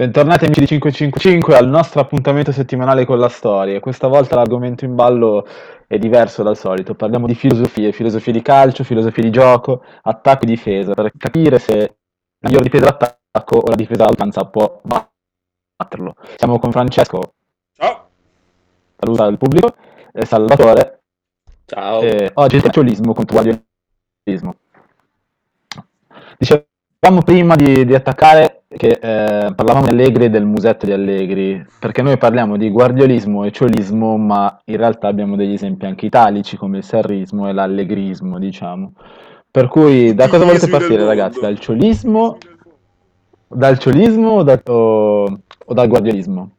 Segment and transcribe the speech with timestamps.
[0.00, 3.80] Bentornati amici di 555 al nostro appuntamento settimanale con la storia.
[3.80, 5.44] Questa volta l'argomento in ballo
[5.88, 6.94] è diverso dal solito.
[6.94, 11.76] Parliamo di filosofie, filosofie di calcio, filosofie di gioco, attacco e difesa, per capire se
[11.78, 16.14] la miglior difesa d'attacco o la difesa d'altanza può batterlo.
[16.36, 17.34] Siamo con Francesco.
[17.72, 18.08] Ciao.
[18.96, 19.74] Saluta il pubblico.
[20.12, 21.00] E Salvatore.
[21.64, 22.02] Ciao.
[22.02, 23.64] E oggi il calciolismo contro il
[24.22, 24.54] guardiolismo.
[26.38, 31.64] Dicevamo prima di, di attaccare che eh, parlavamo di Allegri e del musetto di Allegri,
[31.78, 36.56] perché noi parliamo di guardiolismo e ciolismo, ma in realtà abbiamo degli esempi anche italici
[36.56, 38.92] come il sarrismo e l'allegrismo, diciamo.
[39.50, 41.40] Per cui da cosa volete partire ragazzi?
[41.40, 42.36] Dal ciolismo,
[43.48, 46.50] dal ciolismo o, da, o, o dal guardiolismo?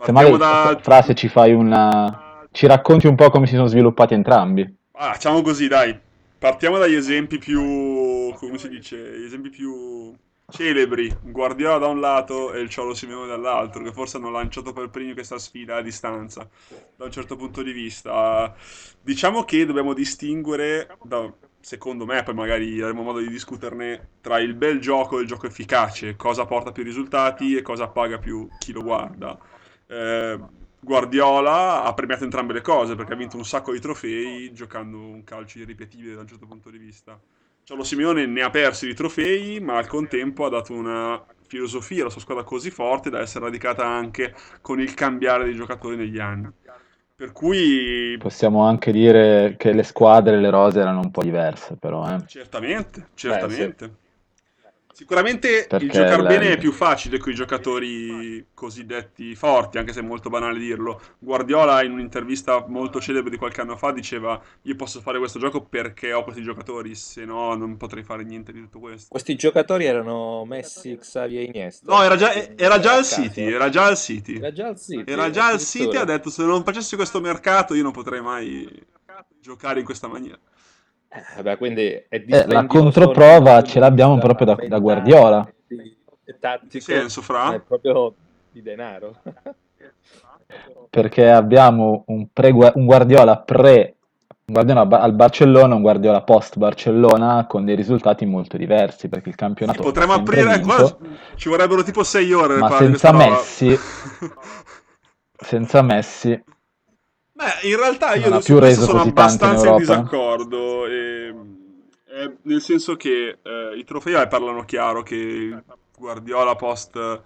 [0.00, 0.78] Se magari da...
[0.80, 2.46] frase ci fai una...
[2.52, 4.76] ci racconti un po' come si sono sviluppati entrambi.
[4.92, 5.98] Ah, facciamo così, dai.
[6.38, 8.30] Partiamo dagli esempi più...
[8.34, 8.96] come si dice?
[9.18, 10.14] Gli esempi più
[10.50, 14.88] celebri, Guardiola da un lato e il Ciolo Simeone dall'altro, che forse hanno lanciato per
[14.90, 16.48] primi questa sfida a distanza,
[16.96, 18.54] da un certo punto di vista.
[19.00, 24.54] Diciamo che dobbiamo distinguere, da, secondo me, poi magari avremo modo di discuterne, tra il
[24.54, 28.72] bel gioco e il gioco efficace, cosa porta più risultati e cosa paga più chi
[28.72, 29.38] lo guarda.
[29.86, 30.40] Eh,
[30.80, 35.24] Guardiola ha premiato entrambe le cose perché ha vinto un sacco di trofei giocando un
[35.24, 37.20] calcio irripetibile da un certo punto di vista.
[37.68, 42.10] Ciolo Simeone ne ha persi di trofei, ma al contempo ha dato una filosofia alla
[42.10, 46.48] sua squadra così forte da essere radicata anche con il cambiare dei giocatori negli anni.
[47.14, 51.76] Per cui possiamo anche dire che le squadre e le rose erano un po' diverse,
[51.76, 52.08] però.
[52.08, 52.26] Eh.
[52.26, 53.86] Certamente, certamente.
[53.86, 54.07] Beh, sì.
[54.98, 56.28] Sicuramente Perché il giocare la...
[56.28, 61.00] bene è più facile con i giocatori cosiddetti forti, anche se è molto banale dirlo.
[61.20, 65.62] Guardiola in un'intervista molto celebre di qualche anno fa diceva io posso fare questo gioco
[65.62, 69.06] perché ho questi giocatori, se no non potrei fare niente di tutto questo.
[69.10, 71.94] Questi giocatori erano Messi, Xavier Iniesta.
[71.94, 74.36] No, era già, era già al City, era già al City.
[74.36, 75.12] Era già al City.
[75.12, 78.68] Era già al City, ha detto se non facessi questo mercato io non potrei mai
[79.40, 80.36] giocare in questa maniera.
[81.10, 85.50] Eh, vabbè, quindi è eh, la controprova ce l'abbiamo proprio da, da Guardiola.
[86.38, 87.54] Tattico, senso, fra?
[87.54, 88.14] È proprio
[88.50, 89.16] di denaro.
[90.90, 93.96] Perché abbiamo un, pre, un Guardiola pre
[94.48, 99.34] un Guardiola al Barcellona, un Guardiola post Barcellona con dei risultati molto diversi perché il
[99.34, 100.96] campionato sì, potremmo aprire qua
[101.34, 103.78] ci vorrebbero tipo sei ore ma senza Messi
[105.36, 106.42] senza Messi
[107.38, 110.86] Beh, in realtà io non più reso sono abbastanza in, in disaccordo.
[110.86, 111.32] E,
[112.04, 115.56] e, nel senso che eh, i trofei parlano chiaro che
[115.96, 117.22] Guardiola post,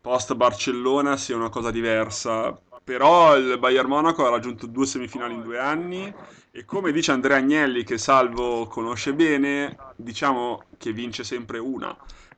[0.00, 2.56] post Barcellona sia una cosa diversa.
[2.84, 6.14] Però il Bayern Monaco ha raggiunto due semifinali in due anni
[6.52, 11.94] e come dice Andrea Agnelli, che Salvo conosce bene, diciamo che vince sempre una.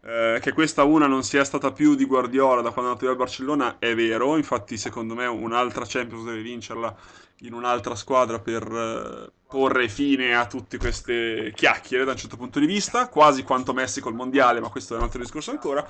[0.08, 3.16] Eh, che questa una non sia stata più di Guardiola da quando è andato al
[3.16, 6.96] Barcellona è vero, infatti secondo me un'altra Champions deve vincerla
[7.40, 12.58] in un'altra squadra per eh, porre fine a tutte queste chiacchiere da un certo punto
[12.58, 15.86] di vista, quasi quanto Messi col Mondiale, ma questo è un altro discorso ancora.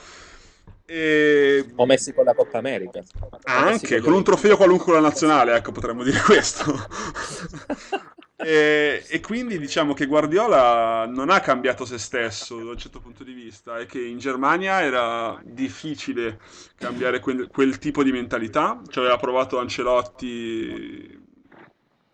[0.85, 1.65] E...
[1.77, 3.01] O Messi con la Coppa America.
[3.45, 6.65] Anche, con un trofeo qualunque la nazionale, ecco, potremmo dire questo.
[8.41, 13.25] E, e, quindi diciamo che Guardiola non ha cambiato se stesso da un certo punto
[13.25, 16.39] di vista e che in Germania era difficile
[16.77, 18.81] cambiare quel, quel tipo di mentalità.
[18.87, 21.21] Ci aveva provato Ancelotti,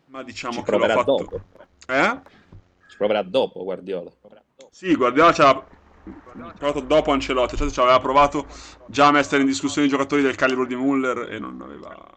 [0.06, 1.16] ma diciamo Ci che l'ha fatto.
[1.16, 1.40] Dopo.
[1.88, 2.20] Eh?
[2.88, 4.10] Ci proverà dopo Guardiola.
[4.70, 5.62] Sì, Guardiola ci ha
[6.56, 8.46] provato dopo Ancelotti, cioè ci aveva provato
[8.86, 12.14] già a mettere in discussione i giocatori del calibro di Muller e non aveva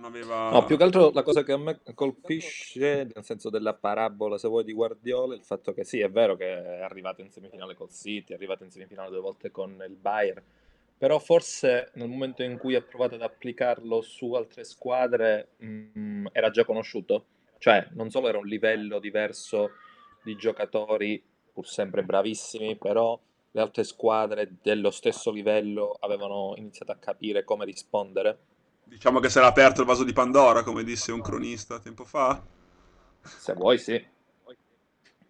[0.00, 0.50] non aveva...
[0.50, 4.48] No, più che altro la cosa che a me colpisce, nel senso della parabola, se
[4.48, 7.74] vuoi, di Guardiola, è il fatto che sì, è vero che è arrivato in semifinale
[7.74, 10.42] col City, è arrivato in semifinale due volte con il Bayern,
[10.96, 16.26] però forse nel momento in cui ha provato ad applicarlo su altre squadre mh, mm,
[16.32, 17.26] era già conosciuto.
[17.58, 19.72] Cioè, non solo era un livello diverso
[20.22, 21.22] di giocatori,
[21.52, 23.18] pur sempre bravissimi, però
[23.52, 28.38] le altre squadre dello stesso livello avevano iniziato a capire come rispondere
[28.90, 32.42] Diciamo che si era aperto il vaso di Pandora, come disse un cronista tempo fa.
[33.22, 34.04] Se vuoi, sì.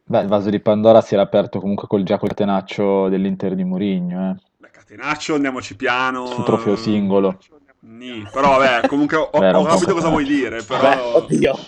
[0.02, 3.64] Beh, il vaso di Pandora si era aperto comunque col già col catenaccio dell'Inter di
[3.64, 4.40] Mourinho, eh.
[4.56, 6.24] Beh, catenaccio, andiamoci piano.
[6.24, 7.38] Su trofeo singolo.
[7.80, 10.80] Nì, però vabbè, comunque ho, Beh, ho capito cosa vuoi dire, però...
[10.80, 11.58] Beh, oddio,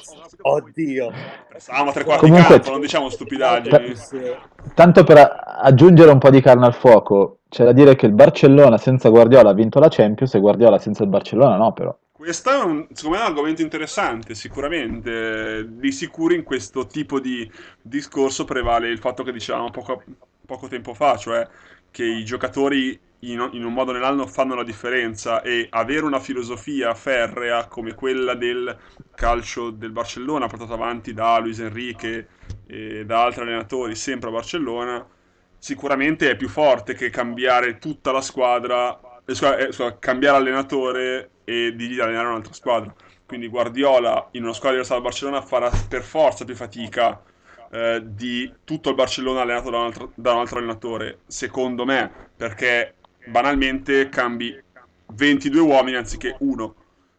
[0.40, 1.12] oddio.
[1.56, 3.94] Stavamo tre quarti comunque, campo, non diciamo stupidaggini.
[4.74, 5.18] tanto per
[5.62, 9.50] aggiungere un po' di carne al fuoco, c'è da dire che il Barcellona senza Guardiola
[9.50, 11.94] ha vinto la Champions e Guardiola senza il Barcellona no, però.
[12.10, 15.66] Questo è un, secondo me è un argomento interessante, sicuramente.
[15.68, 17.50] Di sicuro in questo tipo di
[17.82, 20.02] discorso prevale il fatto che dicevamo poco,
[20.46, 21.46] poco tempo fa, cioè
[21.90, 26.20] che i giocatori in, in un modo o nell'altro fanno la differenza e avere una
[26.20, 28.74] filosofia ferrea come quella del
[29.14, 32.28] calcio del Barcellona portata avanti da Luis Enrique
[32.66, 35.06] e da altri allenatori sempre a Barcellona
[35.62, 41.30] sicuramente è più forte che cambiare tutta la squadra, eh, scusa, eh, scusa, cambiare allenatore
[41.44, 42.92] e di allenare un'altra squadra.
[43.24, 47.22] Quindi Guardiola in una squadra diversa dal Barcellona farà per forza più fatica
[47.70, 52.10] eh, di tutto il Barcellona allenato da un, altro, da un altro allenatore, secondo me,
[52.36, 52.94] perché
[53.26, 54.60] banalmente cambi
[55.12, 56.74] 22 uomini anziché uno.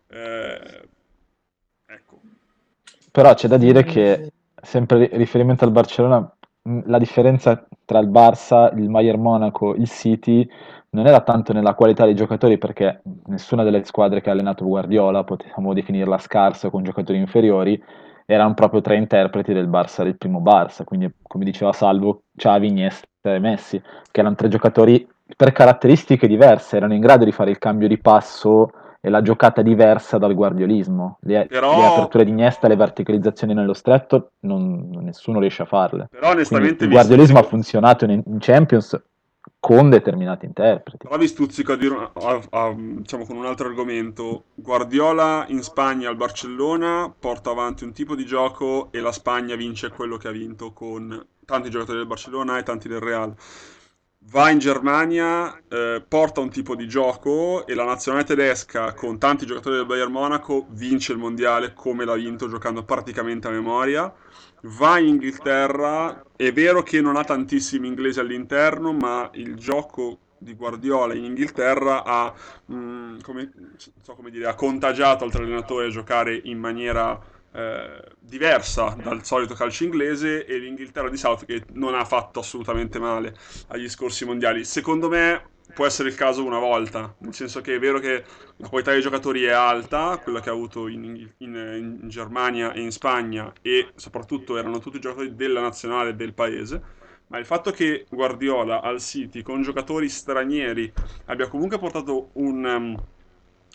[0.09, 0.81] Eh,
[1.85, 2.19] ecco.
[3.09, 6.29] Però c'è da dire che, sempre riferimento al Barcellona,
[6.85, 10.47] la differenza tra il Barça, il Bayern Monaco, il City
[10.91, 15.23] non era tanto nella qualità dei giocatori perché nessuna delle squadre che ha allenato Guardiola
[15.23, 17.81] potevamo definirla scarsa con giocatori inferiori,
[18.25, 23.07] erano proprio tre interpreti del Barça, del primo Barça, quindi come diceva Salvo, Xavi, Iniesta
[23.23, 23.81] e Messi,
[24.11, 25.05] che erano tre giocatori
[25.35, 28.69] per caratteristiche diverse, erano in grado di fare il cambio di passo
[29.05, 31.17] e la giocata diversa dal guardiolismo.
[31.23, 31.77] Le, Però...
[31.77, 36.07] le aperture di Iniesta, le verticalizzazioni nello stretto, non, nessuno riesce a farle.
[36.09, 38.97] Però onestamente Quindi il guardiolismo ha funzionato in, in, Champions
[39.59, 41.05] con determinati interpreti.
[41.05, 44.45] Però vi stuzzico a dire, a, a, diciamo con un altro argomento.
[44.55, 49.89] Guardiola in Spagna al Barcellona porta avanti un tipo di gioco e la Spagna vince
[49.89, 53.35] quello che ha vinto con tanti giocatori del Barcellona e tanti del Real
[54.29, 59.45] va in Germania, eh, porta un tipo di gioco e la nazionale tedesca con tanti
[59.45, 64.13] giocatori del Bayern Monaco vince il mondiale come l'ha vinto giocando praticamente a memoria.
[64.65, 70.55] Va in Inghilterra, è vero che non ha tantissimi inglesi all'interno, ma il gioco di
[70.55, 72.33] Guardiola in Inghilterra ha,
[72.65, 73.51] mh, mm, come,
[74.01, 77.19] so come dire, ha contagiato altri allenatori a giocare in maniera
[77.53, 83.35] eh, diversa dal solito calcio inglese e l'Inghilterra di Southgate non ha fatto assolutamente male
[83.67, 84.65] agli scorsi mondiali.
[84.65, 88.23] Secondo me può essere il caso una volta, nel senso che è vero che
[88.57, 92.81] la qualità dei giocatori è alta, quella che ha avuto in, in, in Germania e
[92.81, 96.81] in Spagna e soprattutto erano tutti giocatori della nazionale del paese,
[97.27, 100.91] ma il fatto che Guardiola al City con giocatori stranieri
[101.25, 102.65] abbia comunque portato un...
[102.65, 103.03] Um,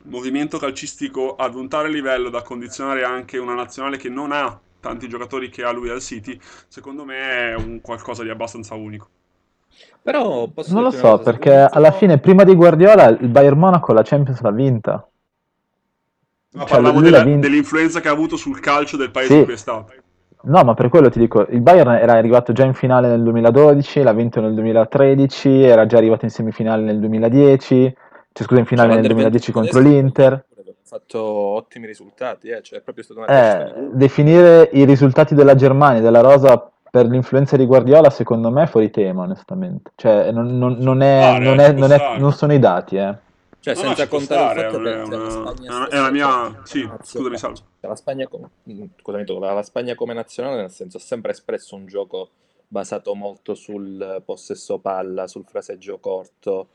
[0.05, 5.09] movimento calcistico ad un tale livello da condizionare anche una nazionale che non ha tanti
[5.09, 9.09] giocatori che ha lui al City, secondo me è un qualcosa di abbastanza unico.
[10.03, 14.41] Però non lo so, perché alla fine prima di Guardiola il Bayern Monaco la Champions
[14.41, 15.09] l'ha vinta.
[16.53, 19.39] Ma cioè, parlavo della, dell'influenza che ha avuto sul calcio del paese sì.
[19.39, 19.93] in cui è stato.
[20.41, 24.03] No, ma per quello ti dico, il Bayern era arrivato già in finale nel 2012,
[24.03, 27.95] l'ha vinto nel 2013, era già arrivato in semifinale nel 2010
[28.39, 30.33] cioè, scusa, in finale nel 2010 contro l'Inter.
[30.33, 32.63] Ha fatto ottimi risultati, eh?
[32.63, 37.57] cioè, è proprio stata una eh, Definire i risultati della Germania della Rosa per l'influenza
[37.57, 39.91] di Guardiola, secondo me, è fuori tema, onestamente.
[39.97, 43.15] Cioè, non, non, non, è, ah, non, è, non, è, non sono i dati, eh.
[43.61, 44.89] Cioè, no, senza contare il fatto che
[45.67, 46.61] una, è, una, mia...
[46.63, 47.59] Sì, scusami, Salvo.
[47.81, 48.49] La Spagna, come,
[49.03, 52.31] scusami, la Spagna come nazionale, nel senso, ha sempre espresso un gioco
[52.69, 56.69] basato molto sul possesso palla, sul fraseggio corto,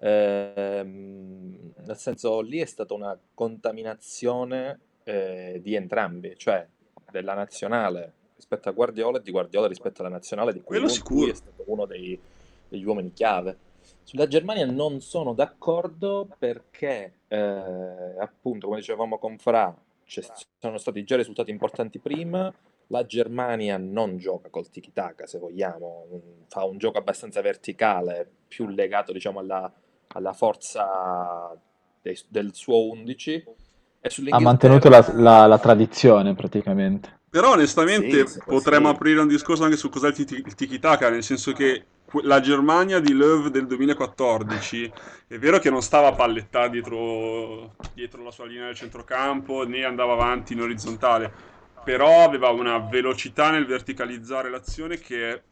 [0.00, 6.66] Ehm, nel senso, lì è stata una contaminazione eh, di entrambi, cioè
[7.10, 11.34] della nazionale rispetto a Guardiola e di Guardiola rispetto alla nazionale, di cui lui è
[11.34, 12.18] stato uno dei,
[12.68, 13.66] degli uomini chiave.
[14.02, 17.36] Sulla Germania non sono d'accordo perché, eh,
[18.18, 20.22] appunto, come dicevamo con Fra, ci
[20.58, 22.52] sono stati già risultati importanti prima.
[22.90, 26.06] La Germania non gioca col tiki-taka, se vogliamo,
[26.48, 29.70] fa un gioco abbastanza verticale, più legato, diciamo, alla,
[30.18, 31.56] alla forza
[32.02, 33.44] de- del suo 11.
[34.30, 37.16] ha mantenuto la, la, la, tradizione praticamente.
[37.30, 38.94] Però onestamente sì, potremmo sì.
[38.94, 41.84] aprire un discorso anche su cos'è il, t- il tiki-taka, nel senso che
[42.22, 44.92] la Germania di Löw del 2014
[45.26, 49.84] è vero che non stava a pallettare dietro, dietro la sua linea del centrocampo né
[49.84, 51.30] andava avanti in orizzontale,
[51.84, 55.42] però aveva una velocità nel verticalizzare l'azione che è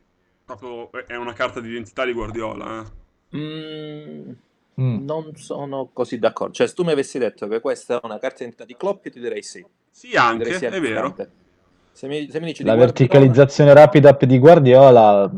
[0.47, 2.81] proprio è una carta d'identità di Guardiola.
[2.81, 3.37] Eh.
[3.37, 4.31] Mm,
[4.81, 5.05] Mm.
[5.05, 6.53] Non sono così d'accordo.
[6.55, 9.11] Cioè, se tu mi avessi detto che questa è una carta d'identità di Klopp, io
[9.11, 9.65] ti direi sì.
[9.91, 11.17] Sì, anche, sì, è vero.
[11.93, 14.11] Se mi, se mi dici La verticalizzazione Guardiola...
[14.11, 15.33] rapida di Guardiola...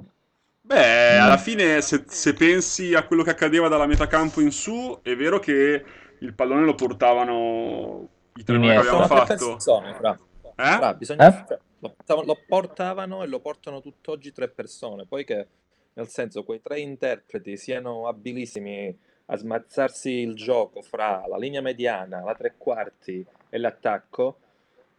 [0.61, 1.23] Beh, mm.
[1.23, 5.15] alla fine, se, se, pensi a quello che accadeva dalla metà campo in su, è
[5.15, 5.85] vero che
[6.19, 9.53] il pallone lo portavano i tre che abbiamo fatto.
[9.53, 10.19] Persone, fra.
[10.57, 10.77] Eh?
[10.77, 11.47] Fra, bisogna...
[11.49, 11.59] eh?
[11.79, 15.07] Lo, lo portavano e lo portano tutt'oggi tre persone.
[15.07, 15.47] Poi che,
[15.95, 18.95] nel senso, quei tre interpreti siano abilissimi
[19.31, 24.39] a smazzarsi il gioco fra la linea mediana, la tre quarti e l'attacco,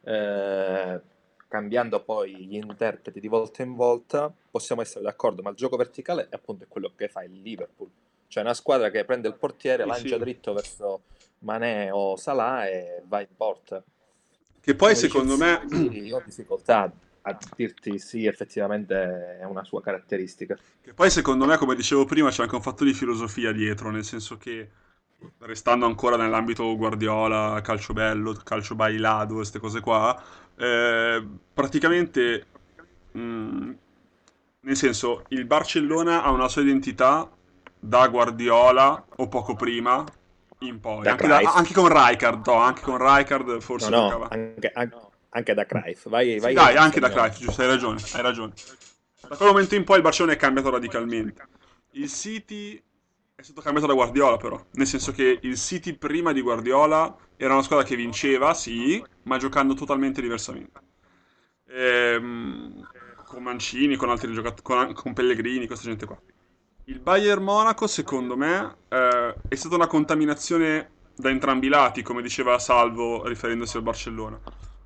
[0.03, 0.99] eh,
[1.47, 6.27] cambiando poi gli interpreti di volta in volta, possiamo essere d'accordo, ma il gioco verticale
[6.29, 7.89] è appunto quello che fa il Liverpool.
[8.27, 10.19] Cioè una squadra che prende il portiere, Sì, lancia sì.
[10.19, 11.01] dritto verso
[11.39, 13.83] Manè o Salah e va in porta.
[14.61, 15.97] Che poi Come secondo dice me...
[15.97, 16.91] io ho difficoltà
[17.29, 20.57] a dirti sì, effettivamente è una sua caratteristica.
[20.81, 24.03] Che poi secondo me, come dicevo prima, c'è anche un fatto di filosofia dietro, nel
[24.03, 24.69] senso che
[25.39, 30.21] restando ancora nell'ambito Guardiola, calcio bello, calcio bailado, queste cose qua,
[30.55, 32.45] eh, praticamente,
[33.11, 33.71] mh,
[34.61, 37.29] nel senso, il Barcellona ha una sua identità
[37.79, 40.03] da Guardiola o poco prima
[40.59, 44.27] in poi, anche, da- anche con Rijkaard, no, anche con Rijkaard No, forse no, giocava.
[44.27, 44.93] anche, an-
[45.29, 46.07] anche da Cruyff.
[46.09, 47.09] Vai, Sì, vai dai, a anche da.
[47.09, 48.53] Cruyff, giusto, hai ragione, hai ragione.
[49.27, 51.47] Da quel momento in poi il Barcellona è cambiato radicalmente.
[51.91, 52.81] Il City
[53.35, 57.53] è stato cambiato da Guardiola però, nel senso che il City prima di Guardiola era
[57.53, 60.81] una squadra che vinceva, sì, ma giocando totalmente diversamente.
[61.67, 62.87] Ehm,
[63.25, 66.19] con Mancini, con altri giocatori, con, con Pellegrini, questa gente qua.
[66.85, 72.21] Il Bayern Monaco, secondo me, eh, è stata una contaminazione da entrambi i lati, come
[72.21, 74.39] diceva Salvo riferendosi al Barcellona.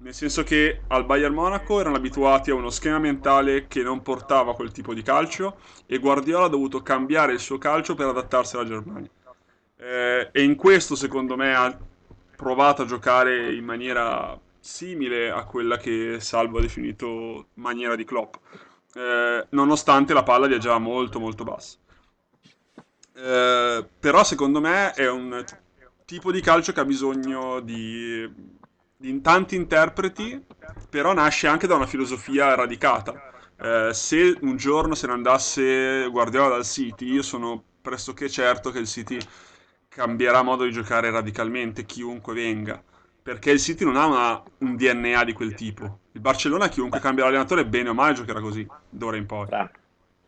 [0.04, 4.54] Nel senso che al Bayern Monaco erano abituati a uno schema mentale che non portava
[4.54, 5.56] quel tipo di calcio
[5.86, 9.10] e Guardiola ha dovuto cambiare il suo calcio per adattarsi alla Germania.
[9.78, 11.78] Eh, e in questo, secondo me, ha
[12.36, 18.36] provato a giocare in maniera simile a quella che Salvo ha definito maniera di Klopp,
[18.96, 21.78] eh, nonostante la palla viaggiava molto molto bassa.
[23.16, 25.46] Eh, però secondo me è un
[26.04, 28.30] tipo di calcio che ha bisogno di,
[29.04, 30.42] di tanti interpreti,
[30.90, 33.32] però nasce anche da una filosofia radicata.
[33.60, 38.80] Eh, se un giorno se ne andasse Guardiola dal City, io sono pressoché certo che
[38.80, 39.18] il City
[39.90, 42.82] cambierà modo di giocare radicalmente, chiunque venga.
[43.22, 46.00] Perché il City non ha una- un DNA di quel tipo.
[46.14, 49.48] Il Barcellona, chiunque cambia l'allenatore, bene o male giocherà così, d'ora in poi.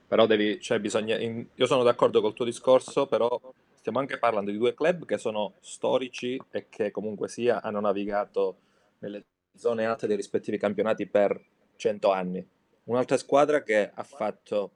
[0.08, 3.40] Però devi, cioè bisogna, in- io sono d'accordo col tuo discorso, però
[3.74, 8.58] stiamo anche parlando di due club che sono storici e che comunque sia hanno navigato
[9.06, 11.40] nelle zone alte dei rispettivi campionati per
[11.76, 12.46] 100 anni.
[12.86, 14.72] Un'altra squadra che ha fatto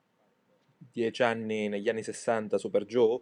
[0.77, 3.21] 10 anni negli anni 60 su per giù,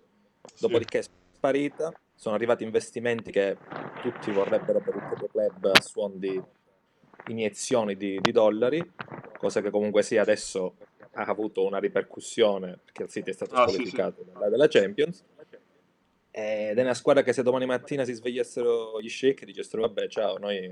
[0.59, 3.57] dopodiché è sparita, sono arrivati investimenti che
[4.01, 6.41] tutti vorrebbero per il proprio club a suon di
[7.27, 8.81] iniezioni di, di dollari,
[9.37, 10.75] cosa che comunque sia adesso
[11.13, 15.23] ha avuto una ripercussione perché il City è stato Ah, sì, squalificato dalla- dalla Champions.
[16.39, 20.07] Ed è una squadra che se domani mattina si svegliassero gli shake e dicessero vabbè
[20.07, 20.71] ciao, noi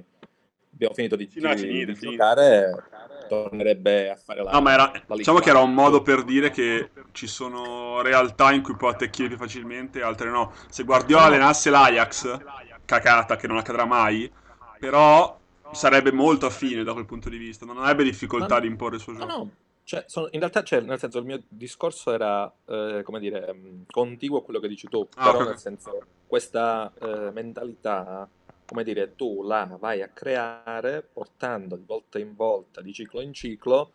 [0.71, 2.83] abbiamo finito di, Sì, no, è di- giocare,
[3.27, 4.51] tornerebbe a fare la...
[4.51, 8.61] No, ma era, diciamo che era un modo per dire che ci sono realtà in
[8.61, 10.53] cui può attecchire più facilmente, altre no.
[10.69, 11.33] Se Guardiola No, no.
[11.35, 12.37] allenasse l'Ajax,
[12.85, 14.31] cacata che non accadrà mai,
[14.77, 15.35] però
[15.71, 18.61] sarebbe molto affine da quel punto di vista, non avrebbe difficoltà no.
[18.61, 19.31] di imporre il suo No, gioco.
[19.31, 19.49] no,
[19.85, 23.85] cioè, sono- in realtà c'è, nel senso, il mio discorso era, eh, come dire, mh,
[23.87, 25.45] contiguo a quello che dici tu, Ah, però ok.
[25.45, 28.29] nel senso, questa eh, mentalità,
[28.65, 33.33] come dire, tu la vai a creare portando di volta in volta, di ciclo in
[33.33, 33.93] ciclo,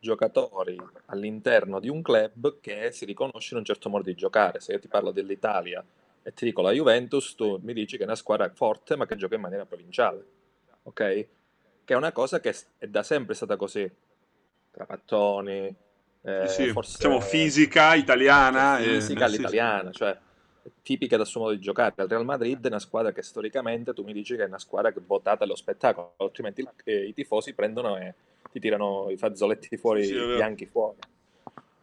[0.00, 0.76] giocatori
[1.06, 4.60] all'interno di un club che si riconosce in un certo modo di giocare.
[4.60, 5.84] Se io ti parlo dell'Italia
[6.22, 9.16] e ti dico la Juventus, tu mi dici che è una squadra forte ma che
[9.16, 10.24] gioca in maniera provinciale,
[10.84, 11.26] ok?
[11.84, 13.90] Che è una cosa che è da sempre stata così.
[14.78, 15.74] Trapattoni,
[16.22, 18.76] eh, Sì, sì, forse diciamo fisica italiana.
[18.76, 19.22] fisica eh, sì, sì.
[19.24, 20.16] all'italiana, cioè
[20.82, 21.94] tipica del suo modo di giocare.
[21.98, 24.92] Il Real Madrid è una squadra che storicamente tu mi dici che è una squadra
[24.92, 28.14] che votata allo spettacolo, altrimenti eh, i tifosi prendono e
[28.52, 30.36] ti tirano i fazzoletti fuori, Sì, sì, vero.
[30.36, 30.98] bianchi fuori.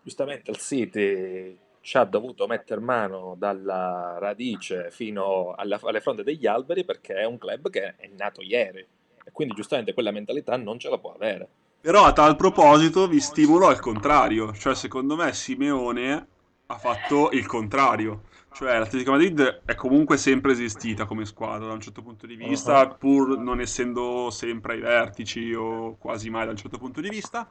[0.02, 6.48] Giustamente il City ci ha dovuto mettere mano dalla radice fino alla- alle fronde degli
[6.48, 8.80] alberi perché è un club che è nato ieri
[9.24, 11.48] e quindi giustamente quella mentalità non ce la può avere.
[11.86, 16.28] Però a tal proposito vi stimolo al contrario, cioè secondo me Simeone
[16.66, 18.24] ha fatto il contrario,
[18.54, 22.82] cioè l'Atletico Madrid è comunque sempre esistita come squadra da un certo punto di vista,
[22.82, 22.98] Uh-huh.
[22.98, 27.48] pur non essendo sempre ai vertici o quasi mai da un certo punto di vista.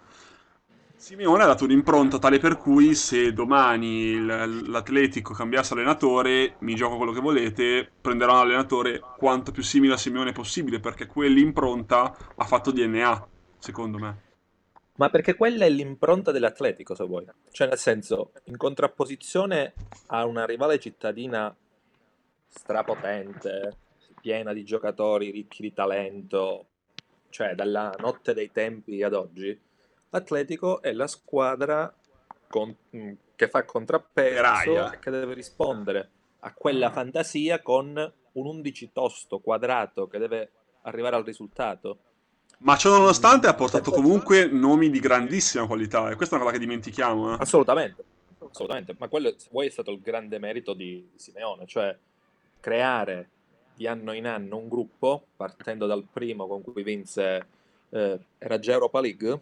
[0.97, 7.13] Simeone ha dato un'impronta tale per cui se domani l'Atletico cambiasse allenatore, mi gioco quello
[7.13, 12.73] che volete, prenderò un allenatore quanto più simile a Simeone possibile, perché quell'impronta ha fatto
[12.73, 14.24] DNA, secondo me.
[14.97, 17.27] Ma perché quella è l'impronta dell'Atletico, se vuoi.
[17.51, 19.75] Cioè, nel senso, in contrapposizione
[20.09, 21.55] a una rivale cittadina
[22.49, 23.77] strapotente,
[24.21, 26.67] piena di giocatori ricchi di talento,
[27.31, 29.59] cioè dalla notte dei tempi ad oggi,
[30.11, 31.93] l'Atletico è la squadra
[32.49, 36.11] con- mh, che fa contrappeso e che deve rispondere
[36.41, 40.51] a quella fantasia con un 11 tosto quadrato che deve
[40.83, 41.99] arrivare al risultato.
[42.59, 46.59] Ma ciò nonostante ha portato comunque nomi di grandissima qualità e questa è una cosa
[46.59, 47.33] che dimentichiamo.
[47.35, 47.37] eh.
[47.41, 48.05] Assolutamente.
[48.49, 51.97] assolutamente, ma quello se vuoi è stato il grande merito di Simeone, cioè
[52.61, 53.29] creare
[53.75, 57.47] di anno in anno un gruppo, partendo dal primo con cui vinse,
[57.91, 59.41] eh, era già Europa League?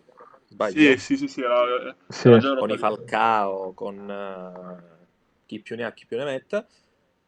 [0.48, 0.92] Sbaglio?
[0.92, 2.28] Sì, sì, sì, sì, era, Sì.
[2.28, 2.78] era già con i.
[2.78, 5.06] Falcao, con eh,
[5.46, 6.66] chi più ne ha, chi più ne metta,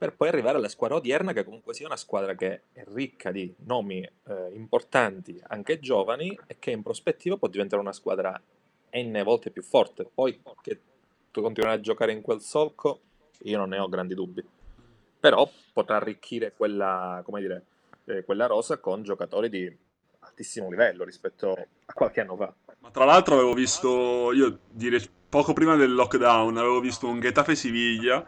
[0.05, 3.55] per poi arrivare alla squadra odierna, che comunque sia una squadra che è ricca di
[3.65, 8.39] nomi eh, importanti, anche giovani, e che in prospettiva può diventare una squadra
[8.91, 10.07] n volte più forte.
[10.13, 10.81] Poi che
[11.31, 13.01] tu continuerai a giocare in quel solco,
[13.45, 14.45] io non ne ho grandi dubbi.
[15.19, 17.65] Però potrà arricchire quella, come dire,
[18.05, 19.75] eh, quella rosa con giocatori di
[20.19, 21.53] altissimo livello rispetto
[21.87, 22.53] a qualche anno fa.
[22.81, 27.55] Ma tra l'altro avevo visto, io dire poco prima del lockdown, avevo visto un Getafe
[27.55, 28.27] Siviglia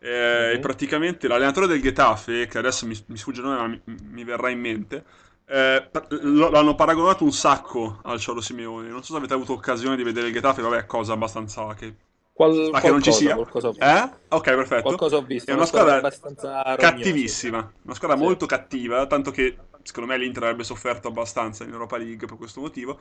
[0.00, 0.60] eh, Mhm.
[0.60, 4.48] praticamente l'allenatore del Getafe, che adesso mi, mi sfugge il nome ma mi, mi verrà
[4.50, 5.04] in mente,
[5.46, 8.88] eh, l'hanno paragonato un sacco al Ciolo Simeone.
[8.88, 11.94] Non so se avete avuto occasione di vedere il Getafe, vabbè, cosa abbastanza che...
[12.32, 13.34] Qual- Ma che non ci qualcosa, sia?
[13.34, 13.68] qualcosa.
[13.78, 14.10] Eh?
[14.28, 14.82] Ok, perfetto.
[14.82, 16.84] Qualcosa ho visto, È una squadra abbastanza rognosa.
[16.90, 18.22] cattivissima, una squadra Sì.
[18.22, 22.60] molto cattiva, tanto che secondo me l'Inter avrebbe sofferto abbastanza in Europa League per questo
[22.60, 22.98] motivo.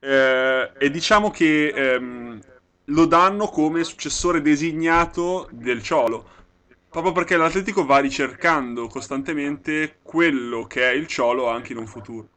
[0.00, 2.40] Eh, e diciamo che ehm,
[2.86, 6.28] lo danno come successore designato del Ciolo,
[6.88, 12.28] proprio perché l'Atletico va ricercando costantemente quello che è il Ciolo anche in un futuro.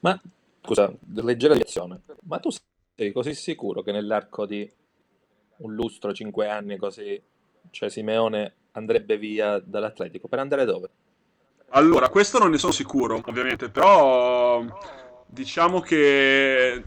[0.00, 0.20] Ma
[0.62, 2.02] scusa, leggera direzione.
[2.22, 2.50] Ma tu
[2.94, 4.70] sei così sicuro che nell'arco di
[5.58, 7.20] un lustro, cinque anni così,
[7.70, 10.88] cioè Simeone andrebbe via dall'Atletico per andare dove?
[11.70, 14.64] Allora, questo non ne sono sicuro, ovviamente, però
[15.26, 16.82] diciamo che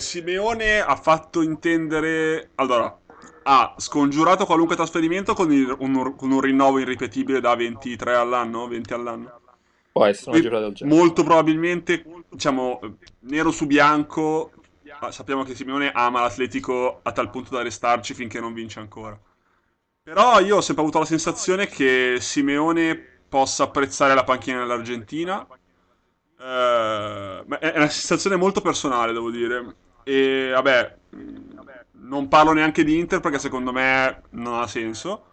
[0.00, 2.96] Simeone ha fatto intendere, allora,
[3.42, 8.92] ha scongiurato qualunque trasferimento con, il- un, con un rinnovo irripetibile da 23 all'anno, 20
[8.92, 9.32] all'anno.
[9.92, 10.96] Può essere una del genere.
[10.96, 12.80] molto probabilmente, diciamo,
[13.20, 14.52] nero su bianco,
[15.10, 19.18] sappiamo che Simeone ama l'Atletico a tal punto da restarci finché non vince ancora.
[20.02, 22.96] Però io ho sempre avuto la sensazione che Simeone
[23.28, 25.46] possa apprezzare la panchina dell'Argentina.
[26.38, 29.76] Eh, è una sensazione molto personale, devo dire.
[30.12, 31.18] E vabbè, mh,
[31.92, 35.24] non parlo neanche di Inter perché secondo me non ha senso.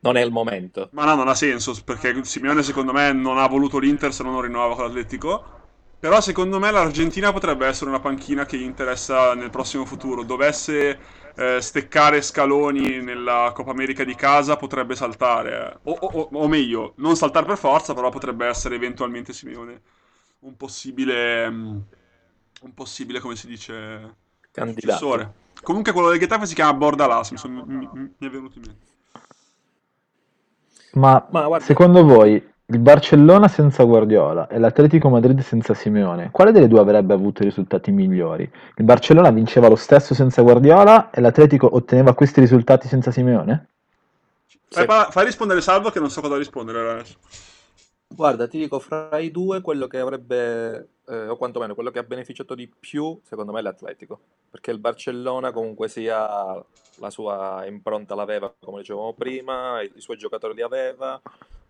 [0.00, 0.90] Non è il momento.
[0.90, 4.32] Ma no, non ha senso, perché Simeone secondo me non ha voluto l'Inter se non
[4.34, 5.54] lo rinnovava con l'Atletico.
[5.98, 10.22] Però secondo me l'Argentina potrebbe essere una panchina che gli interessa nel prossimo futuro.
[10.22, 10.98] Dovesse
[11.34, 15.80] eh, steccare scaloni nella Coppa America di casa, potrebbe saltare.
[15.84, 19.80] O, o- o- o meglio, non saltare per forza, però potrebbe essere eventualmente Simeone
[20.40, 21.78] un possibile, mm,
[22.62, 24.14] un possibile, come si dice,
[24.56, 24.98] Candidato.
[24.98, 25.32] successore.
[25.62, 28.84] Comunque quello del Getafe si chiama Bordalas, mi, son- mi- mi- è venuto in mente.
[30.92, 32.32] Ma, Ma guarda- secondo voi
[32.68, 37.44] il Barcellona senza Guardiola e l'Atletico Madrid senza Simeone, quale delle due avrebbe avuto i
[37.46, 38.50] risultati migliori?
[38.76, 43.68] Il Barcellona vinceva lo stesso senza Guardiola e l'Atletico otteneva questi risultati senza Simeone?
[44.68, 44.86] Fai, Sì.
[44.86, 47.16] pa- fai rispondere Salvo che non so cosa rispondere adesso.
[48.16, 52.02] Guarda, ti dico, fra i due quello che avrebbe, eh, o quantomeno quello che ha
[52.02, 54.18] beneficiato di più, secondo me è l'Atletico,
[54.50, 56.54] perché il Barcellona comunque sia
[56.98, 61.20] la sua impronta l'aveva, come dicevamo prima, i, i suoi giocatori li aveva,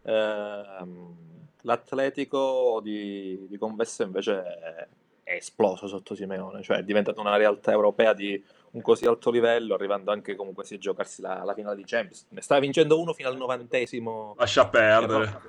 [0.03, 1.17] ehm,
[1.63, 4.87] l'Atletico di, di Convesso invece è,
[5.25, 8.41] è esploso sotto Simeone, cioè è diventata una realtà europea di
[8.77, 12.27] un così alto livello, arrivando anche comunque sì, a giocarsi la, la finale di Champions.
[12.29, 14.35] Ne stava vincendo uno fino al novantesimo.
[14.39, 15.25] Lascia perdere.
[15.25, 15.41] No.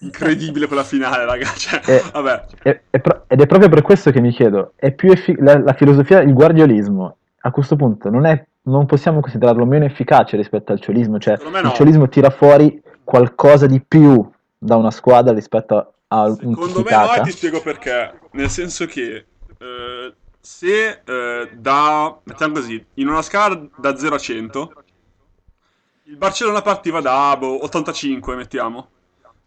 [0.00, 1.46] Incredibile quella finale, raga.
[1.46, 2.44] Cioè, Eh, vabbè.
[2.62, 5.58] E- è pro- ed è proprio per questo che mi chiedo, è più effi- la,
[5.58, 10.72] la filosofia, il guardiolismo, a questo punto non, è, non possiamo considerarlo meno efficace rispetto
[10.72, 11.72] al ciolismo, cioè me il no.
[11.72, 17.14] ciolismo tira fuori qualcosa di più da una squadra rispetto a un Secondo me no,
[17.14, 18.18] e ti spiego perché.
[18.32, 19.24] Nel senso che
[19.58, 24.72] eh, se eh, da, mettiamo così, in una scala da 0 a 100,
[26.04, 28.90] il Barcellona partiva da boh, 85, mettiamo.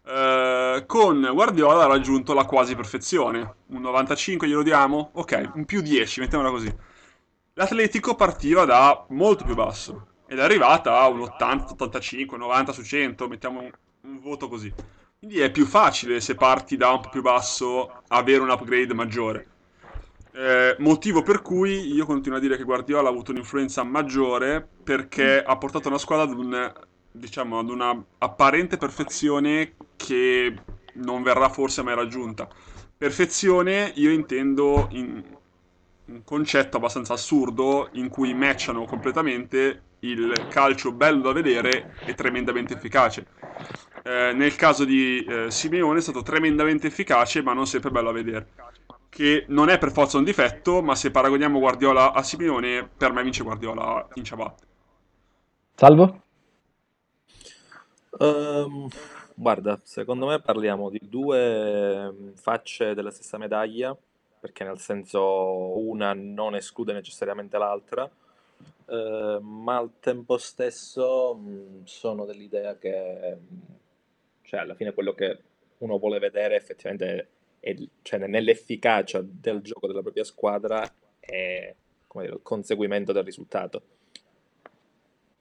[0.06, 3.56] Eh, con Guardiola ha raggiunto la quasi perfezione.
[3.68, 5.10] Un 95 glielo diamo?
[5.14, 6.74] Ok, un più 10, mettiamola così.
[7.54, 12.82] L'Atletico partiva da molto più basso ed è arrivata a un 80, 85, 90 su
[12.82, 13.70] 100, mettiamo un,
[14.02, 14.72] un voto così.
[15.18, 19.53] Quindi è più facile se parti da un po' più basso avere un upgrade maggiore.
[20.36, 25.40] Eh, motivo per cui io continuo a dire che Guardiola ha avuto un'influenza maggiore perché
[25.40, 26.72] ha portato una squadra ad un,
[27.12, 30.52] diciamo, ad una apparente perfezione che
[30.94, 32.48] non verrà forse mai raggiunta.
[32.98, 35.22] Perfezione io intendo in
[36.06, 42.74] un concetto abbastanza assurdo in cui matchano completamente il calcio bello da vedere e tremendamente
[42.74, 43.26] efficace.
[44.02, 48.12] Eh, nel caso di eh, Simeone è stato tremendamente efficace, ma non sempre bello da
[48.12, 48.48] vedere.
[49.14, 53.22] Che non è per forza un difetto, ma se paragoniamo Guardiola a Simeone, per me
[53.22, 54.66] vince Guardiola in ciabatte.
[55.76, 56.22] Salvo?
[58.18, 58.88] Ehm,
[59.36, 63.96] guarda, secondo me parliamo di due mm, facce della stessa medaglia,
[64.40, 68.10] perché nel senso una non esclude necessariamente l'altra,
[68.86, 73.60] eh, ma al tempo stesso mh, sono dell'idea che, mh,
[74.42, 75.38] cioè, alla fine quello che
[75.78, 77.28] uno vuole vedere effettivamente
[77.64, 80.86] è, cioè, nell'efficacia del gioco della propria squadra
[81.18, 81.74] è
[82.06, 83.82] come dire, il conseguimento del risultato.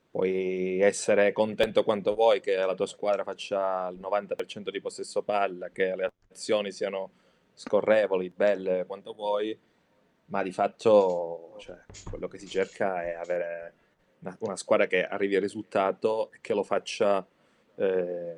[0.10, 5.70] Puoi essere contento quanto vuoi che la tua squadra faccia il 90% di possesso palla,
[5.70, 7.12] che le azioni siano
[7.56, 9.58] scorrevoli, belle quanto vuoi,
[10.28, 11.76] ma di fatto cioè,
[12.10, 13.74] quello che si cerca è avere
[14.20, 17.26] una, una, squadra che arrivi al risultato e che lo faccia
[17.76, 18.38] eh,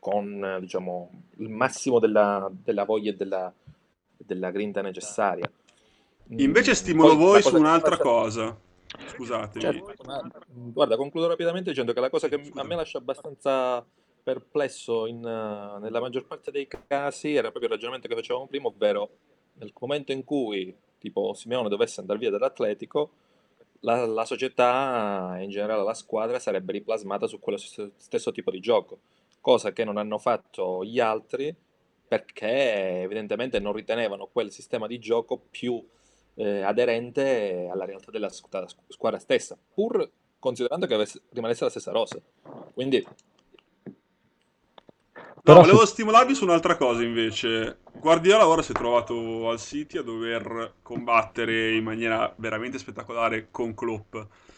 [0.00, 3.52] con diciamo, il massimo della, della voglia e della,
[4.16, 5.48] della, grinta necessaria.
[6.30, 8.56] Invece stimolo Poi, voi su un'altra cosa
[8.98, 9.60] Scusate.
[9.60, 9.94] Certo,
[10.52, 13.86] guarda, concludo rapidamente dicendo che la cosa che a me lascia abbastanza
[14.22, 18.66] perplesso in, uh, nella maggior parte dei casi era proprio il ragionamento che facevamo prima,
[18.66, 19.10] ovvero
[19.54, 23.10] nel momento in cui tipo Simeone dovesse andare via dall'Atletico,
[23.80, 28.60] la, la società e in generale la squadra sarebbe riplasmata su quello stesso tipo di
[28.60, 28.98] gioco,
[29.40, 31.54] cosa che non hanno fatto gli altri
[32.10, 35.80] perché evidentemente non ritenevano quel sistema di gioco più
[36.34, 42.20] eh, aderente alla realtà della squadra stessa, pur considerando che avesse, rimanesse la stessa rosa.
[42.74, 43.06] Quindi...
[45.42, 47.78] No, volevo stimolarvi su un'altra cosa invece.
[47.92, 53.74] Guardiola ora si è trovato al City a dover combattere in maniera veramente spettacolare con
[53.74, 54.16] Klopp.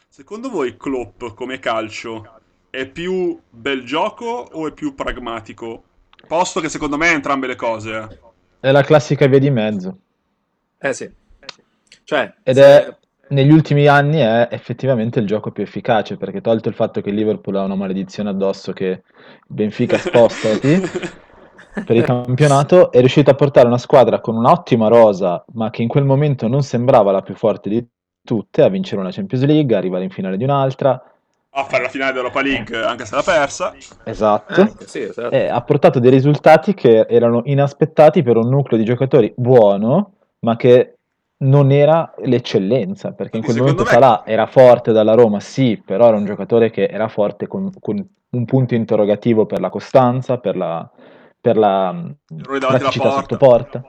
[0.09, 2.41] Secondo voi Klopp come calcio
[2.75, 5.83] è più bel gioco o è più pragmatico?
[6.27, 7.95] Posto che secondo me è entrambe le cose.
[7.99, 8.19] Eh.
[8.61, 9.99] È la classica via di mezzo.
[10.79, 11.11] Eh sì.
[12.03, 12.63] Cioè, Ed se...
[12.63, 12.97] è
[13.29, 17.17] negli ultimi anni è effettivamente il gioco più efficace perché tolto il fatto che il
[17.17, 19.03] Liverpool ha una maledizione addosso che
[19.47, 20.81] Benfica spostati
[21.85, 25.89] per il campionato è riuscito a portare una squadra con un'ottima rosa ma che in
[25.89, 27.87] quel momento non sembrava la più forte di
[28.23, 31.03] tutte a vincere una Champions League, arrivare in finale di un'altra
[31.55, 35.35] a fare la finale dell'Europa League anche se l'ha persa esatto, eh, sì, esatto.
[35.35, 40.95] ha portato dei risultati che erano inaspettati per un nucleo di giocatori buono ma che
[41.43, 44.01] non era l'eccellenza, perché in quel Secondo momento me...
[44.01, 48.09] Salah era forte dalla Roma, sì, però era un giocatore che era forte con, con
[48.31, 50.89] un punto interrogativo per la costanza, per la,
[51.41, 51.95] per la
[52.27, 53.83] praticità sotto porta.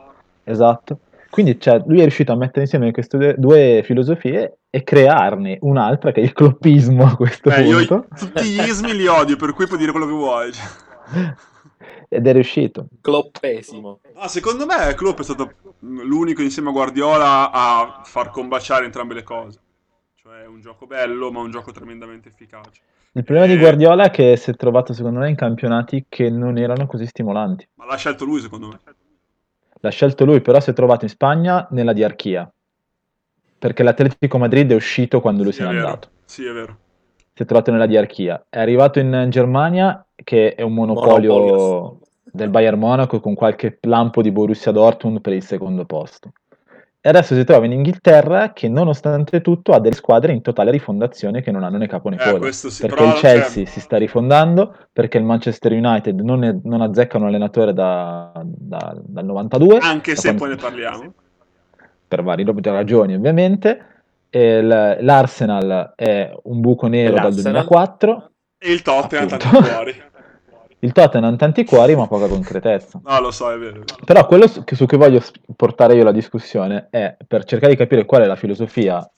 [0.43, 0.99] Esatto.
[1.33, 6.11] Quindi cioè, lui è riuscito a mettere insieme queste due, due, filosofie e crearne un'altra
[6.11, 7.93] che è il cloppismo a questo Beh, punto.
[7.95, 10.51] Io tutti gli ismi li odio, per cui puoi dire quello che vuoi.
[12.07, 12.85] ed è riuscito.
[13.01, 14.01] Kloppesimo.
[14.13, 19.23] Ah, secondo me Klopp è stato l'unico insieme a Guardiola a far combaciare entrambe le
[19.23, 19.59] cose.
[20.13, 22.79] Cioè un gioco bello, ma un gioco tremendamente efficace.
[23.13, 23.55] Il problema e...
[23.55, 27.07] di Guardiola è che si è trovato secondo me in campionati che non erano così
[27.07, 27.69] stimolanti.
[27.73, 28.79] Ma l'ha scelto lui secondo me.
[29.83, 32.49] L'ha scelto lui, però si è trovato in Spagna nella diarchia.
[33.59, 36.07] Perché l'Atletico Madrid è uscito quando lui sì, se n'è andato.
[36.23, 36.77] Sì, è vero.
[37.33, 38.45] Si è trovato nella diarchia.
[38.47, 44.21] È arrivato in Germania, che è un monopolio, monopolio del Bayern Monaco con qualche lampo
[44.21, 46.31] di Borussia Dortmund per il secondo posto.
[47.05, 51.41] E adesso si trova in Inghilterra che nonostante tutto ha delle squadre in totale rifondazione
[51.41, 52.49] che non hanno né capo né eh, coda.
[52.79, 57.25] Perché il Chelsea si sta rifondando, perché il Manchester United non, è, non azzecca un
[57.25, 59.79] allenatore da, da, dal 92.
[59.79, 61.13] Anche se poi ne parliamo.
[62.07, 63.85] Per varie ragioni ovviamente.
[64.29, 68.31] l'Arsenal è un buco nero dal 2004.
[68.59, 70.03] E il Tottenham tanti fuori.
[70.83, 72.99] Il Tottenham tanti cuori ma poca concretezza.
[73.05, 73.81] No, lo so, è vero.
[73.81, 74.03] È vero.
[74.03, 75.23] Però quello su, su cui voglio
[75.55, 79.09] portare io la discussione è per cercare di capire qual è la filosofia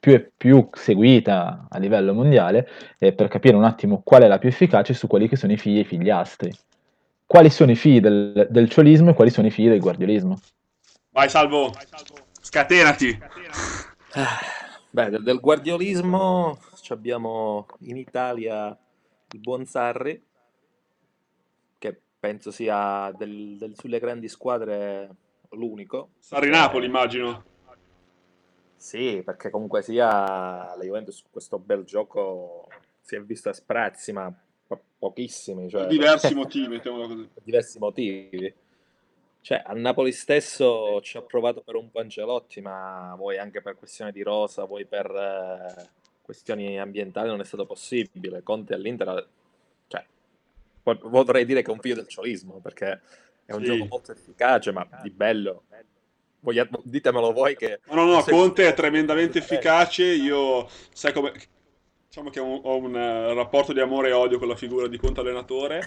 [0.00, 4.48] più, più seguita a livello mondiale e per capire un attimo qual è la più
[4.48, 6.52] efficace su quelli che sono i figli e i figliastri.
[7.24, 10.40] Quali sono i figli del, del ciolismo e quali sono i figli del guardiolismo?
[11.10, 11.72] Vai Salvo,
[12.40, 13.16] scatenati.
[14.14, 14.38] Ah,
[14.90, 18.76] beh, del, del guardiolismo abbiamo in Italia
[19.32, 20.20] il buon Sarri,
[22.20, 25.08] penso sia del, del, sulle grandi squadre
[25.50, 26.10] l'unico.
[26.18, 27.44] Sarri-Napoli, immagino.
[28.76, 32.68] Sì, perché comunque sia la Juventus questo bel gioco
[33.00, 34.32] si è visto a sprazzi, ma
[34.66, 35.68] po- pochissimi.
[35.68, 35.86] Cioè...
[35.86, 37.28] diversi motivi, mettiamola così.
[37.42, 38.54] diversi motivi.
[39.42, 43.76] Cioè, al Napoli stesso ci ha provato per un po' Ancelotti, ma vuoi anche per
[43.76, 45.88] questione di rosa, vuoi per eh,
[46.20, 48.42] questioni ambientali non è stato possibile.
[48.42, 49.28] Conte all'Inter
[51.02, 53.00] vorrei dire che è un figlio del ciolismo, perché
[53.44, 53.66] è un sì.
[53.66, 55.64] gioco molto efficace, ma di bello.
[56.40, 57.80] Voglia, ditemelo voi che...
[57.90, 60.68] No, no, no, Conte è tremendamente efficace, io...
[60.92, 61.32] Sai come...
[62.06, 64.86] diciamo che ho un, ho un, eh, rapporto di amore e odio con la figura
[64.86, 65.82] di Conte allenatore.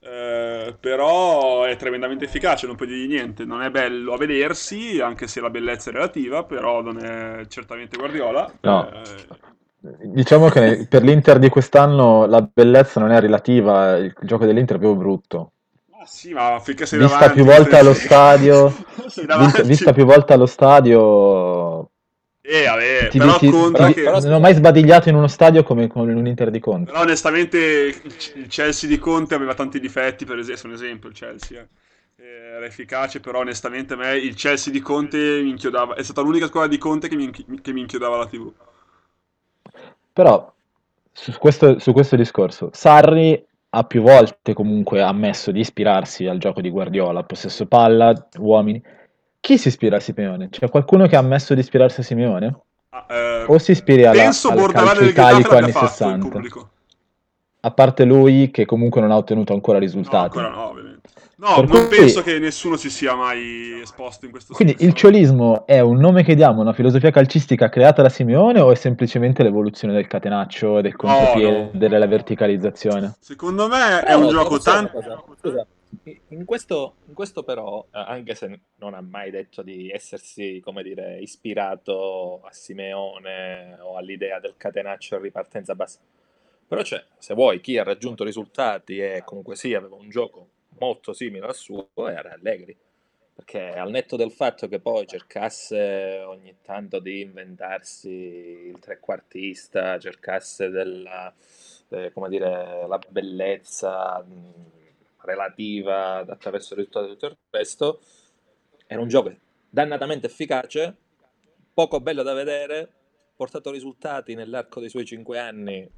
[0.00, 3.46] Eh, però è tremendamente efficace, non puoi dirgli niente.
[3.46, 7.96] Non è bello a vedersi, anche se la bellezza è relativa, però non è certamente
[7.96, 8.52] Guardiola.
[8.60, 8.90] No.
[8.92, 9.02] Eh,
[10.12, 14.80] Diciamo che per l'Inter di quest'anno la bellezza non è relativa, il gioco dell'Inter è
[14.80, 15.52] proprio brutto.
[15.90, 17.94] ma sì, ma finché sei Vista davanti, più volte allo frega.
[17.94, 21.90] stadio, sei vista, vista più volte allo stadio,
[22.42, 24.02] Eh, vabbè, ti, però ti- conta ti- che...
[24.02, 26.92] non ho mai sbadigliato in uno stadio come con un Inter di Conte.
[26.92, 27.58] Però onestamente
[28.34, 31.68] il Chelsea di Conte aveva tanti difetti, per esempio, un esempio il Chelsea, eh.
[32.16, 32.24] Eh,
[32.56, 36.46] era efficace, però onestamente a me il Chelsea di Conte mi inchiodava, è stata l'unica
[36.46, 38.52] squadra di Conte che mi, inchi- che mi inchiodava la TV.
[40.14, 40.52] Però
[41.12, 46.60] su questo, su questo discorso, Sarri ha più volte comunque ammesso di ispirarsi al gioco
[46.60, 48.80] di Guardiola, possesso palla, uomini.
[49.40, 50.48] Chi si ispira a Simeone?
[50.50, 52.56] C'è qualcuno che ha ammesso di ispirarsi a Simeone?
[53.10, 56.28] Eh, O si ispiri alla- penso al calcio italico anni fatto in 60.
[56.28, 56.68] pubblico.
[57.60, 60.38] A parte lui che comunque non ha ottenuto ancora No, risultati.
[60.38, 60.93] ancora no, ovviamente.
[61.44, 64.88] No, Per non cui- penso che nessuno si sia mai esposto in questo Quindi senso.
[64.88, 68.70] il ciolismo è un nome che diamo a una filosofia calcistica creata da Simeone o
[68.70, 71.70] è semplicemente l'evoluzione del catenaccio, del contropiede, no.
[71.74, 73.16] della verticalizzazione?
[73.20, 75.02] Secondo me è un gioco tanto...
[75.38, 75.66] Scusa,
[76.28, 80.82] in questo, in questo però, eh, anche se non ha mai detto di essersi, come
[80.82, 85.98] dire, ispirato a Simeone o all'idea del catenaccio a ripartenza bassa,
[86.66, 91.12] però c'è, se vuoi, chi ha raggiunto risultati e comunque sì, aveva un gioco molto
[91.12, 92.76] simile al suo, era Allegri.
[93.34, 100.68] Perché al netto del fatto che poi cercasse ogni tanto di inventarsi il trequartista, cercasse
[100.68, 101.34] della,
[101.88, 104.24] eh, dire, la bellezza
[105.22, 108.00] relativa attraverso il risultato e tutto il resto,
[108.86, 109.34] era un gioco
[109.68, 110.94] dannatamente efficace,
[111.72, 112.88] poco bello da vedere,
[113.34, 115.90] portato risultati nell'arco dei suoi cinque anni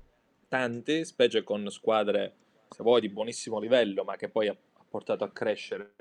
[0.48, 2.34] tanti, specie con squadre,
[2.70, 4.48] se vuoi, di buonissimo livello, ma che poi
[4.88, 5.94] portato a crescere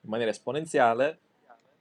[0.00, 1.20] in maniera esponenziale.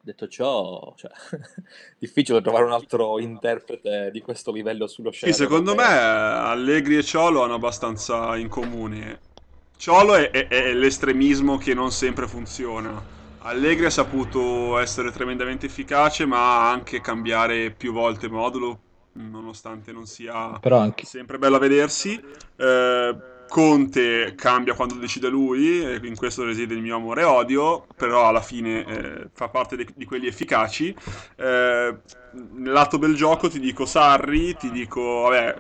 [0.01, 1.11] Detto ciò, cioè,
[1.99, 5.83] difficile trovare un altro interprete di questo livello sullo Sì, scenario secondo me.
[5.83, 9.23] Allegri e Ciolo hanno abbastanza in comune.
[9.75, 13.05] Ciolo è, è- è l'estremismo che non sempre funziona.
[13.39, 18.83] Allegri ha saputo essere tremendamente efficace, ma anche cambiare più volte modulo,
[19.13, 22.21] nonostante non sia Però anche, sempre bello a vedersi.
[22.55, 28.27] Eh, Conte cambia quando decide lui, in questo reside il mio amore e odio, però
[28.27, 30.95] alla fine eh, fa parte de- di quelli efficaci.
[31.35, 31.97] Eh,
[32.63, 35.55] lato del gioco ti dico Sarri, ti dico, vabbè,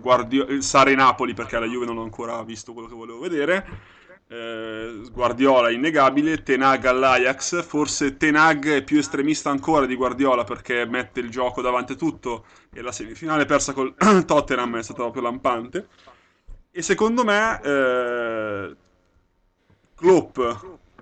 [0.00, 3.66] Guardio- Sarri Napoli perché alla Juve non ho ancora visto quello che volevo vedere.
[4.28, 11.18] Eh, Guardiola innegabile, Tenag all'Ajax, forse Tenag è più estremista ancora di Guardiola perché mette
[11.20, 13.94] il gioco davanti a tutto e la semifinale persa col
[14.26, 15.88] Tottenham è stata proprio lampante.
[16.72, 18.76] E secondo me eh,
[19.96, 20.38] Klopp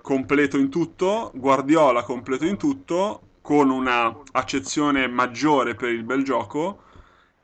[0.01, 6.83] completo in tutto, Guardiola completo in tutto, con una accezione maggiore per il bel gioco.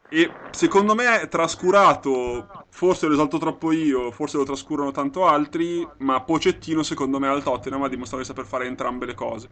[0.08, 6.22] E secondo me trascurato, forse lo esalto troppo io, forse lo trascurano tanto altri, ma
[6.22, 9.50] Pocettino secondo me al Tottenham ha dimostrato di saper fare entrambe le cose.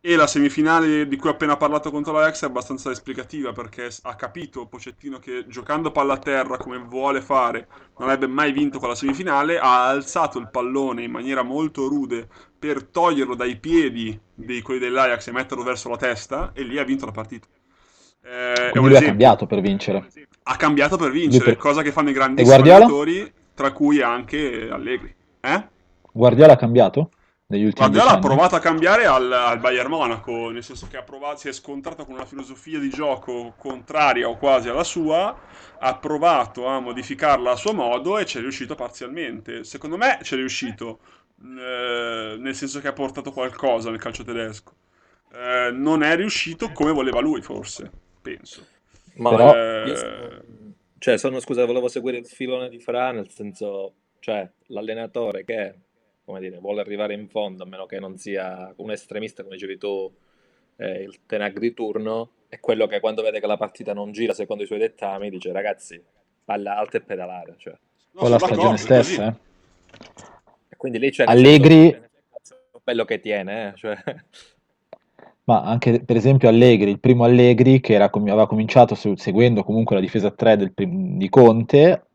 [0.00, 4.14] E la semifinale di cui ho appena parlato contro l'Ajax è abbastanza esplicativa perché ha
[4.16, 7.66] capito Pocettino che giocando palla a terra come vuole fare
[7.98, 12.28] non avrebbe mai vinto quella semifinale, ha alzato il pallone in maniera molto rude
[12.58, 16.84] per toglierlo dai piedi di quelli dell'Ajax e metterlo verso la testa e lì ha
[16.84, 17.46] vinto la partita.
[18.24, 20.06] Eh, quindi lui ha cambiato per vincere.
[20.44, 25.14] Ha cambiato per vincere, per- cosa che fanno i grandissimi allenatori, tra cui anche Allegri.
[25.40, 25.68] Eh?
[26.12, 27.10] Guardiola ha cambiato
[27.46, 31.02] negli ultimi Guardiola ha provato a cambiare al, al Bayern Monaco, nel senso che ha
[31.02, 35.38] provato, si è scontrato con una filosofia di gioco contraria o quasi alla sua,
[35.78, 39.62] ha provato a modificarla a suo modo e ci è riuscito parzialmente.
[39.64, 41.00] Secondo me ci è riuscito,
[41.38, 44.72] eh, nel senso che ha portato qualcosa nel calcio tedesco.
[45.32, 47.90] Eh, non è riuscito come voleva lui, forse,
[48.24, 48.66] penso.
[49.16, 49.52] Ma Però-
[49.94, 50.42] sono-
[50.98, 55.74] cioè, sono, scusa, volevo seguire il filone di Fra, nel senso, cioè, l'allenatore che,
[56.24, 59.76] come dire, vuole arrivare in fondo, a meno che non sia un estremista, come dicevi
[59.76, 60.10] tu,
[60.76, 64.32] eh, il Tenag di turno, è quello che quando vede che la partita non gira
[64.32, 66.02] secondo i suoi dettami, dice, ragazzi,
[66.42, 67.76] palla alta e pedalare, cioè.
[68.12, 69.34] No, O la stagione stessa, eh?
[70.70, 72.00] E quindi lì c'è Allegri-
[72.82, 73.94] bello che tiene, eh, cioè.
[75.44, 79.62] Ma anche per esempio Allegri, il primo Allegri che era com- aveva cominciato se- seguendo
[79.62, 82.06] comunque la difesa 3 del prim- di Conte,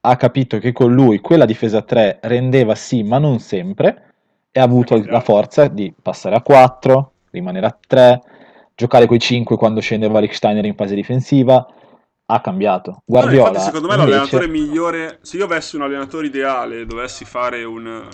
[0.00, 4.14] ha capito che con lui quella difesa 3 rendeva sì, ma non sempre,
[4.50, 8.20] e ha avuto la forza di passare a 4, rimanere a 3,
[8.74, 11.66] giocare coi 5 quando scendeva Lichtsteiner in fase difensiva,
[12.24, 12.90] ha cambiato.
[12.90, 17.24] No, Guardiola, infatti, secondo me invece, l'allenatore migliore, se io avessi un allenatore ideale, dovessi
[17.24, 18.08] fare un,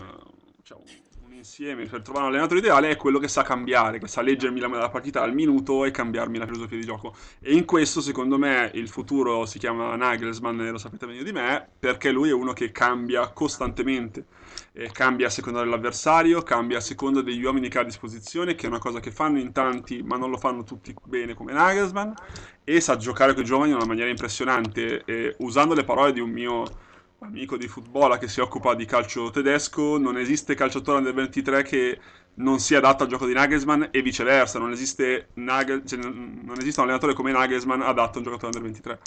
[0.57, 1.06] diciamo, un
[1.47, 4.67] insieme per trovare un allenatore ideale, è quello che sa cambiare, che sa leggermi la,
[4.67, 7.15] la partita al minuto e cambiarmi la filosofia di gioco.
[7.41, 11.67] E in questo, secondo me, il futuro si chiama Nagelsmann, lo sapete meglio di me,
[11.79, 14.27] perché lui è uno che cambia costantemente.
[14.73, 18.67] E cambia a seconda dell'avversario, cambia a seconda degli uomini che ha a disposizione, che
[18.67, 22.13] è una cosa che fanno in tanti, ma non lo fanno tutti bene come Nagelsmann
[22.65, 25.05] e sa giocare con i giovani in una maniera impressionante.
[25.05, 26.65] E usando le parole di un mio
[27.21, 31.99] amico di football che si occupa di calcio tedesco, non esiste calciatore under 23 che
[32.35, 36.81] non sia adatto al gioco di Nagelsmann e viceversa, non esiste, Nagel- cioè, non esiste
[36.81, 38.99] un allenatore come Nagelsmann adatto a un giocatore under 23.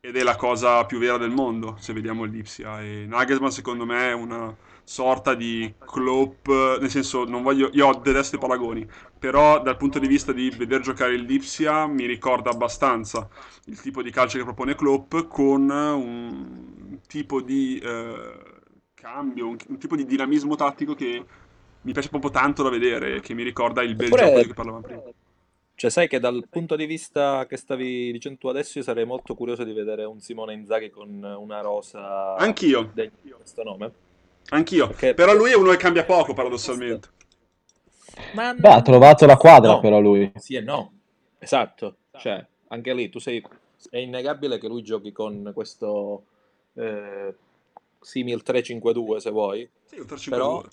[0.00, 2.82] Ed è la cosa più vera del mondo, se vediamo l'Ipsia.
[2.82, 8.36] E Nagelsmann, secondo me, è una sorta di Klopp, nel senso, non voglio, io detesto
[8.36, 8.86] i paragoni,
[9.18, 13.26] però dal punto di vista di vedere giocare Lipsia mi ricorda abbastanza
[13.66, 16.83] il tipo di calcio che propone Klopp con un
[17.14, 18.32] tipo di eh,
[18.92, 21.24] cambio, un, un tipo di dinamismo tattico che
[21.82, 24.54] mi piace proprio tanto da vedere, che mi ricorda il bel Eppure- gioco di cui
[24.54, 25.02] parlavamo prima.
[25.76, 29.34] Cioè, sai che dal punto di vista che stavi dicendo tu adesso, io sarei molto
[29.36, 33.92] curioso di vedere un Simone Inzaghi con una rosa Anch'io, degna di questo nome.
[34.50, 34.88] anch'io.
[34.88, 37.08] Perché- Però lui è uno che cambia poco, paradossalmente.
[38.34, 39.80] Ma Beh, ha trovato la quadra no.
[39.80, 40.32] però lui.
[40.36, 40.92] Sì e no.
[41.38, 41.96] Esatto.
[42.16, 43.40] Cioè, anche lì tu sei...
[43.90, 46.24] È innegabile che lui giochi con questo
[46.74, 47.34] eh,
[48.00, 49.68] simil 3-5-2 se vuoi.
[49.84, 50.28] Sì, un 3-5-2.
[50.30, 50.64] Però-.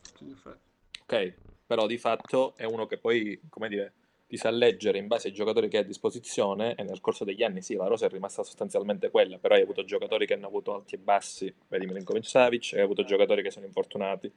[1.02, 1.34] Ok,
[1.66, 3.94] però di fatto è uno che poi, come dire,
[4.28, 7.44] ti sa leggere in base ai giocatori che hai a disposizione e nel corso degli
[7.44, 10.74] anni sì, la rosa è rimasta sostanzialmente quella, però hai avuto giocatori che hanno avuto
[10.74, 14.32] alti e bassi, vedi Milinkovic Savic, hai avuto giocatori che sono infortunati,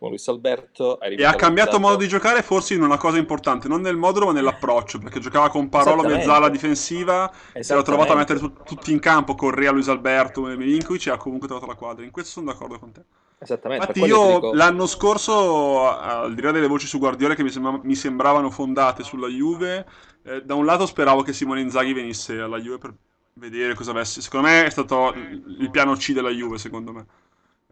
[0.00, 3.82] come Luis Alberto, E ha cambiato modo di giocare forse in una cosa importante, non
[3.82, 8.38] nel modulo ma nell'approccio, perché giocava con Parolo mezzala difensiva, si era trovato a mettere
[8.38, 12.02] tu- tutti in campo, Correa, Luis Alberto e Milinkovic e ha comunque trovato la quadra.
[12.02, 13.02] In questo sono d'accordo con te.
[13.42, 17.50] Esattamente, Infatti io dico- l'anno scorso, al di là delle voci su Guardiola che mi,
[17.50, 19.86] sembra- mi sembravano fondate sulla Juve,
[20.22, 22.94] eh, da un lato speravo che Simone Inzaghi venisse alla Juve per
[23.34, 24.22] vedere cosa avesse.
[24.22, 27.04] Secondo me è stato il piano C della Juve, secondo me.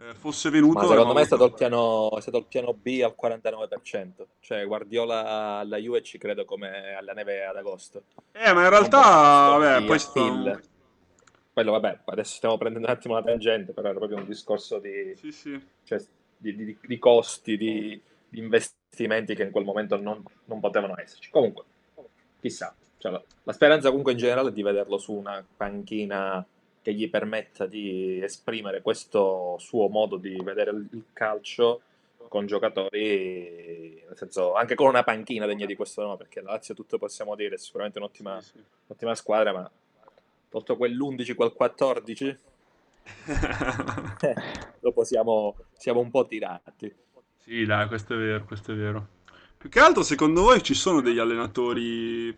[0.00, 0.78] Eh, fosse venuto...
[0.78, 4.64] Ma secondo me è stato, il piano, è stato il piano B al 49%, cioè
[4.64, 8.02] Guardiola alla Juve ci credo come alla neve ad agosto.
[8.32, 9.98] Eh, ma in realtà, vabbè, poi.
[10.12, 10.60] Phil.
[11.52, 15.12] Quello vabbè, adesso stiamo prendendo un attimo la tangente, però era proprio un discorso di,
[15.16, 15.60] Sì, sì.
[15.82, 16.00] cioè,
[16.36, 21.30] di, di- di costi, di, di investimenti che in quel momento non, non potevano esserci.
[21.30, 21.64] Comunque,
[22.40, 26.46] chissà, cioè, la, la speranza comunque in generale è di vederlo su una panchina
[26.88, 31.82] che gli permetta di esprimere questo suo modo di vedere il, calcio
[32.28, 36.74] con giocatori, nel senso, anche con una panchina degna di questo nome, perché la Lazio
[36.74, 38.64] tutto possiamo dire, è sicuramente un'ottima, Sì, sì.
[38.86, 39.70] un'ottima squadra, ma
[40.48, 42.38] tolto quell'11, quel 14, eh,
[44.80, 46.94] dopo siamo, siamo un po' tirati.
[47.36, 49.06] Sì, dai, questo è vero, questo è vero.
[49.58, 52.34] Più che altro, secondo voi ci sono degli allenatori,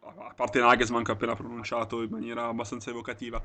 [0.00, 3.42] a parte Nagelsmann che ho appena pronunciato in maniera abbastanza evocativa,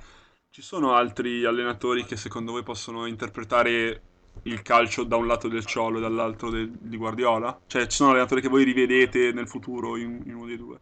[0.56, 4.02] ci sono altri allenatori che secondo voi possono interpretare
[4.44, 7.60] il calcio da un lato del Ciolo e dall'altro del- di Guardiola?
[7.68, 10.80] Cioè, ci sono allenatori che voi rivedete nel futuro in, in uno dei due?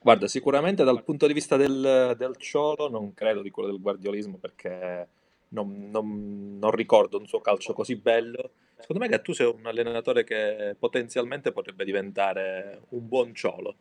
[0.00, 4.38] Guarda, sicuramente dal punto di vista del, del Ciolo non credo di quello del guardiolismo
[4.38, 5.06] perché
[5.50, 8.50] non, non- non ricordo un suo calcio così bello.
[8.76, 13.76] Secondo me Gattuso è un allenatore che potenzialmente potrebbe diventare un buon Ciolo.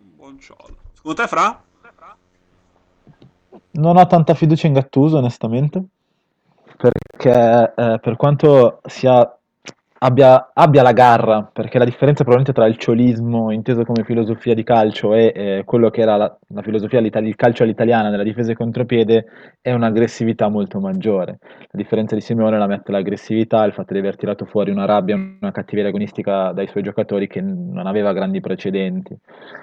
[0.00, 0.78] Un buon Ciolo.
[0.94, 1.70] Secondo te, Fra?
[3.72, 5.82] Non ho tanta fiducia in Gattuso, onestamente,
[6.76, 9.38] perché eh, per quanto sia,
[10.04, 14.64] abbia, abbia la garra, perché la differenza probabilmente tra il ciolismo, inteso come filosofia di
[14.64, 18.56] calcio, e eh, quello che era la, la filosofia, il calcio all'italiana nella difesa e
[18.56, 19.26] contropiede,
[19.60, 21.38] è un'aggressività molto maggiore.
[21.40, 25.14] La differenza di Simeone la mette l'aggressività, il fatto di aver tirato fuori una rabbia,
[25.14, 29.16] una cattiveria agonistica dai suoi giocatori che non aveva grandi precedenti.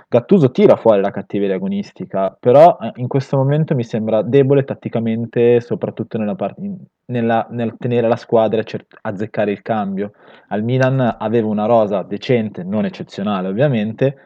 [0.07, 5.59] Gattuso tira fuori la cattiveria agonistica, però eh, in questo momento mi sembra debole tatticamente,
[5.59, 6.77] soprattutto nella part- in-
[7.09, 10.13] nella- nel tenere la squadra e cer- azzeccare il cambio.
[10.47, 14.17] Al Milan aveva una rosa decente, non eccezionale ovviamente,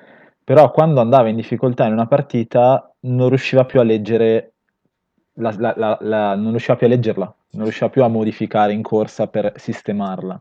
[0.43, 4.53] però quando andava in difficoltà in una partita non riusciva più a leggere
[5.37, 9.27] la- la- la- non riusciva più a leggerla, non riusciva più a modificare in corsa
[9.27, 10.39] per sistemarla.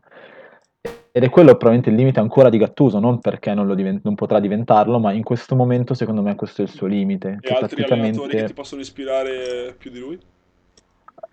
[1.15, 4.15] Ed è quello probabilmente il limite ancora di Gattuso, non perché non, lo diven- non
[4.15, 7.37] potrà diventarlo, ma in questo momento secondo me questo è il suo limite.
[7.39, 10.19] E altri allenatori che tatticamente ti possono ispirare più di lui?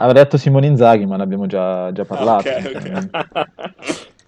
[0.00, 2.48] Avrei detto Simone Inzaghi, ma l'abbiamo già, già Ah, parlato.
[2.48, 3.16] ok, sinceramente.
[3.18, 4.08] ok.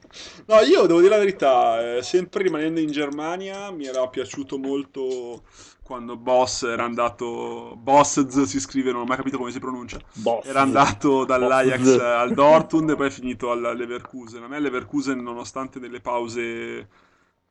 [0.47, 5.45] No, io devo dire la verità, eh, sempre rimanendo in Germania, mi era piaciuto molto
[5.83, 7.75] quando Boss era andato...
[7.79, 9.99] Boss si scrive, non ho mai capito come si pronuncia.
[10.15, 10.45] Boss.
[10.47, 11.99] Era andato dall'Ajax Boss.
[12.01, 14.43] al Dortmund e poi è finito al Leverkusen.
[14.43, 16.89] A me Leverkusen, nonostante delle pause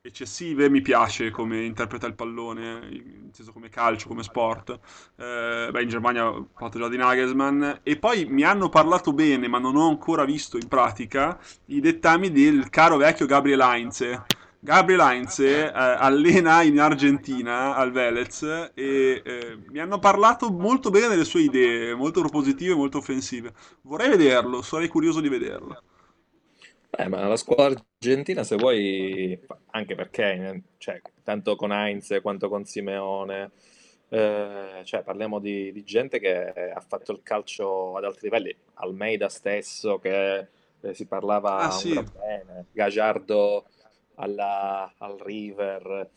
[0.04, 4.80] eccessive, mi piace come interpreta il pallone, in senso come calcio, come sport.
[5.16, 7.72] Eh, beh, in Germania ho fatto già di Nagelsmann.
[7.84, 12.32] E poi mi hanno parlato bene, ma non ho ancora visto in pratica, i dettami
[12.32, 14.24] del caro vecchio Gabriel Heinz.
[14.64, 18.44] Gabriel Heinz eh, allena in Argentina al Velez
[18.76, 23.54] e eh, mi hanno parlato molto bene delle sue idee, molto propositive, molto offensive.
[23.82, 25.82] Vorrei vederlo, sarei curioso di vederlo.
[26.98, 29.40] Beh, ma la squadra argentina, se vuoi,
[29.72, 33.52] anche perché, eh, cioè, tanto con Heinz quanto con Simeone,
[34.10, 38.54] eh, cioè, parliamo di, di gente che ha fatto il calcio ad alti livelli.
[38.76, 40.48] Almeida stesso, che
[40.82, 41.94] eh, si parlava Ah, un sì.
[42.12, 43.66] bene, Gagliardo
[44.16, 46.10] alla- al River.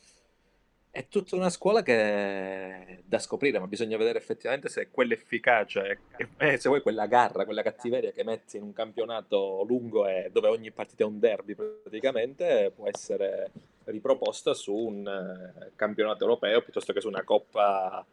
[0.94, 6.56] È tutta una scuola che è da scoprire, ma bisogna vedere effettivamente se quell'efficacia e,
[6.56, 10.70] se vuoi quella garra, quella cattiveria che metti in un campionato lungo e dove ogni
[10.70, 13.50] partita è un derby praticamente può essere
[13.86, 18.06] riproposta su un eh, campionato europeo piuttosto che su una coppa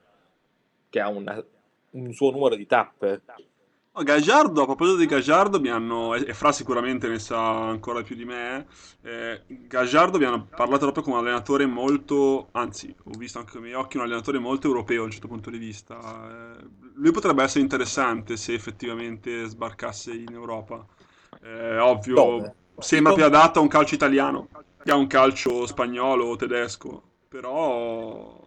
[0.89, 1.45] che ha una-
[1.91, 3.21] un suo numero di tappe.
[3.93, 8.15] Oh, Gagliardo, a proposito di Gagliardo, mi hanno, e Fra sicuramente ne sa ancora più
[8.15, 8.65] di me,
[9.01, 13.59] eh, Gagliardo mi hanno parlato proprio come un allenatore molto, anzi, ho visto anche con
[13.59, 16.57] i miei occhi un allenatore molto europeo da un certo punto di vista.
[16.57, 20.85] Eh, lui potrebbe essere interessante se effettivamente sbarcasse in Europa.
[21.41, 22.55] Eh, ovvio, Dove?
[22.77, 24.47] sembra più adatto a un calcio italiano
[24.81, 28.39] che a un calcio spagnolo o tedesco, però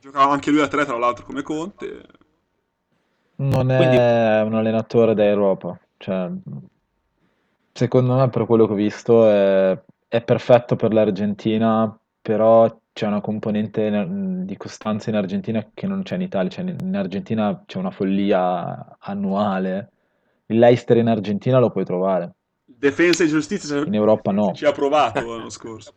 [0.00, 2.22] giocava anche lui a tre, tra l'altro, come Conte.
[3.36, 6.30] Non Quindi- è un allenatore da Europa, cioè,
[7.72, 9.78] secondo me per quello che ho visto è,
[10.08, 16.02] è perfetto per l'Argentina, però c'è una componente in- di costanza in Argentina che non
[16.04, 19.90] c'è in Italia, cioè in in Argentina c'è una follia annuale,
[20.46, 22.32] il Leicester in Argentina lo puoi trovare,
[22.66, 24.52] Defensa e giustizia in Europa no.
[24.52, 25.92] ci ha provato l'anno scorso.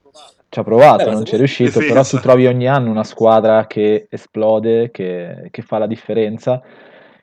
[0.49, 2.17] Ci ha provato, Eh, ma non se ci è vuoi- riuscito, però Difesa.
[2.17, 6.61] tu trovi ogni anno una squadra che esplode, che, che fa la differenza.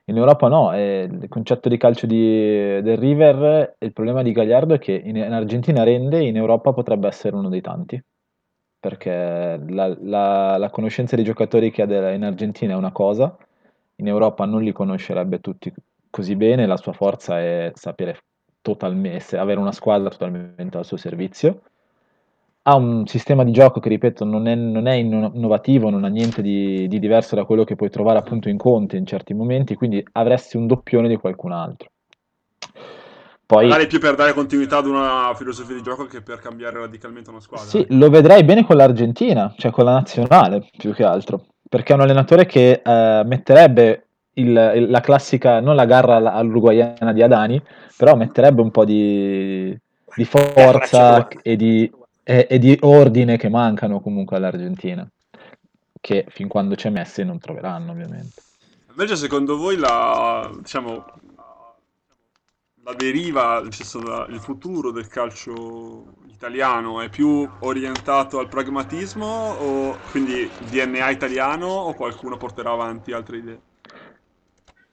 [0.07, 4.79] In Europa no, il concetto di calcio di- del River, il problema di Gagliardo è
[4.79, 8.03] che in, in Argentina rende, in Europa potrebbe essere uno dei tanti,
[8.79, 13.35] perché la, la- la conoscenza dei giocatori che ha in Argentina è una cosa,
[13.97, 15.73] in Europa non li conoscerebbe tutti
[16.11, 18.19] così bene, la sua forza è sapere
[18.61, 21.63] totalmente, avere una squadra totalmente al suo servizio
[22.67, 26.09] ha un sistema di gioco che, ripeto, non è, non è inno- innovativo, non ha
[26.09, 29.75] niente di, di diverso da quello che puoi trovare appunto in Conte in certi momenti,
[29.75, 31.91] quindi avresti un doppione di qualcun altro.
[33.47, 37.29] Poi Magari più per dare continuità ad una filosofia di gioco che per cambiare radicalmente
[37.29, 37.69] una squadra.
[37.69, 41.97] sì, lo vedrai bene con l'Argentina, cioè con la nazionale più che altro, perché è
[41.97, 47.23] un allenatore che eh, metterebbe il- il- la classica, non la garra all- all'uruguayana di
[47.23, 47.63] Adani,
[47.97, 49.77] però metterebbe un po' di,
[50.15, 51.91] di forza e di,
[52.25, 55.07] e- e di ordine che mancano comunque all'Argentina,
[56.01, 58.43] che fin quando c'è Messi non troveranno ovviamente.
[58.91, 61.05] Invece, secondo voi, la, diciamo,
[62.83, 71.11] la deriva, il futuro del calcio italiano è più orientato al pragmatismo o quindi DNA
[71.11, 73.61] italiano o qualcuno porterà avanti altre idee?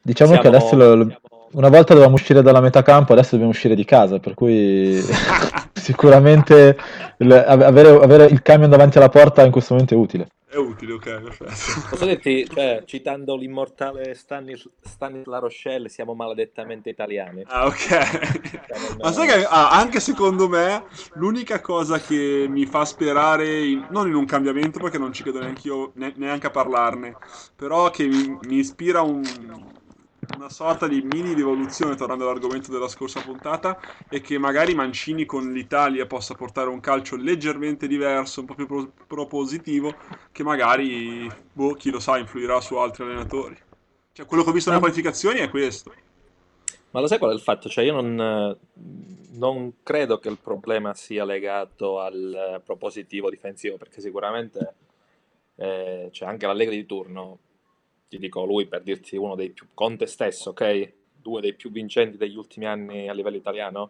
[0.01, 1.21] Diciamo Siamo- che adesso lo- lo-
[1.53, 5.01] una volta dovevamo uscire dalla metacampo, adesso dobbiamo uscire di casa, per cui
[5.73, 6.77] sicuramente
[7.17, 10.27] avere, avere il camion davanti alla porta in questo momento è utile.
[10.51, 11.87] È utile, ok, perfetto.
[11.91, 17.41] Posso dirti, cioè, citando l'immortale Stanis, Stanis La Rochelle, siamo maledettamente italiani.
[17.47, 18.99] Ah, ok.
[19.01, 20.83] Ma sai che ah, anche secondo me
[21.13, 25.39] l'unica cosa che mi fa sperare, in- non in un cambiamento perché non ci credo
[25.39, 27.15] neanche io, ne- neanche a parlarne,
[27.55, 29.23] però che mi, mi ispira un-
[30.35, 35.51] una sorta di mini rivoluzione, tornando all'argomento della scorsa puntata, è che magari Mancini con
[35.51, 39.93] l'Italia possa portare un calcio leggermente diverso, un po' più pro- propositivo,
[40.31, 43.57] che magari, boh, chi lo sa, influirà su altri allenatori.
[44.13, 45.93] Cioè, quello che ho visto nelle qualificazioni è questo.
[46.91, 47.69] Ma lo sai qual è il fatto?
[47.69, 48.57] Cioè, io non,
[49.31, 54.73] non credo che il problema sia legato al propositivo difensivo, perché sicuramente
[55.55, 57.39] eh, c'è anche l'Allegri di turno,
[58.11, 60.91] ti dico lui per dirti uno dei più, Conte stesso, ok?
[61.15, 63.89] Due dei più vincenti degli ultimi anni a livello italiano.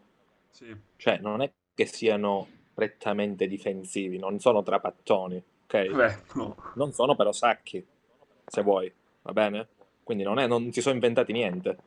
[0.51, 0.75] Sì.
[0.95, 5.87] Cioè, non è che siano prettamente difensivi, non sono trapattoni, ok?
[5.87, 6.55] Vabbè, no.
[6.75, 7.83] Non sono però sacchi,
[8.45, 8.93] se vuoi,
[9.23, 9.67] va bene?
[10.03, 11.77] Quindi non, è- non si sono inventati niente.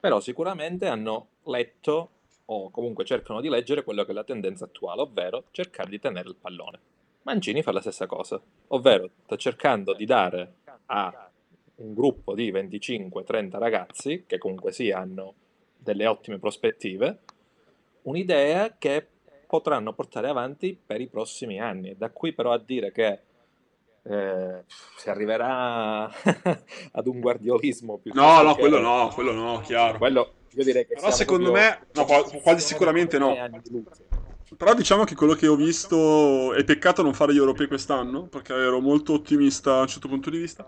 [0.00, 2.10] Però sicuramente hanno letto
[2.46, 6.26] o comunque cercano di leggere quello che è la tendenza attuale, ovvero cercare di tenere
[6.26, 6.78] il pallone.
[7.24, 10.54] Mancini fa la stessa cosa, ovvero sta cercando di dare
[10.86, 11.29] a
[11.80, 15.34] un gruppo di 25-30 ragazzi, che comunque sì hanno
[15.76, 17.18] delle ottime prospettive,
[18.02, 19.06] un'idea che
[19.46, 21.96] potranno portare avanti per i prossimi anni.
[21.96, 23.20] Da qui però a dire che
[24.02, 24.64] eh,
[24.96, 26.04] si arriverà
[26.92, 29.98] ad un guardiolismo più No, no, quello no, quello no, chiaro.
[29.98, 32.04] Quello, io direi che Però secondo me, no,
[32.42, 33.34] quasi sicuramente no.
[34.56, 38.52] Però diciamo che quello che ho visto è peccato non fare gli europei quest'anno, perché
[38.52, 40.66] ero molto ottimista da un certo punto di vista,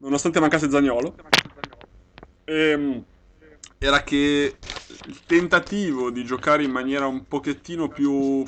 [0.00, 1.14] nonostante mancasse Zagnolo.
[2.44, 3.04] Ehm,
[3.78, 4.58] era che
[5.06, 8.44] il tentativo di giocare in maniera un pochettino più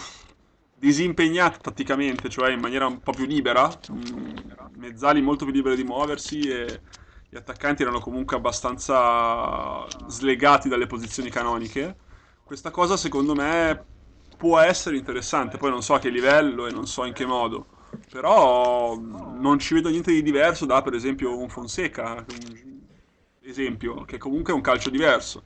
[0.74, 5.84] disimpegnata tatticamente, cioè in maniera un po' più libera, mm, mezzali molto più liberi di
[5.84, 6.80] muoversi e
[7.28, 11.96] gli attaccanti erano comunque abbastanza slegati dalle posizioni canoniche.
[12.42, 13.86] Questa cosa secondo me
[14.36, 17.68] può essere interessante, poi non so a che livello e non so in che modo,
[18.10, 22.80] però non ci vedo niente di diverso da per esempio un Fonseca, un
[23.40, 25.42] esempio, che comunque è un calcio diverso.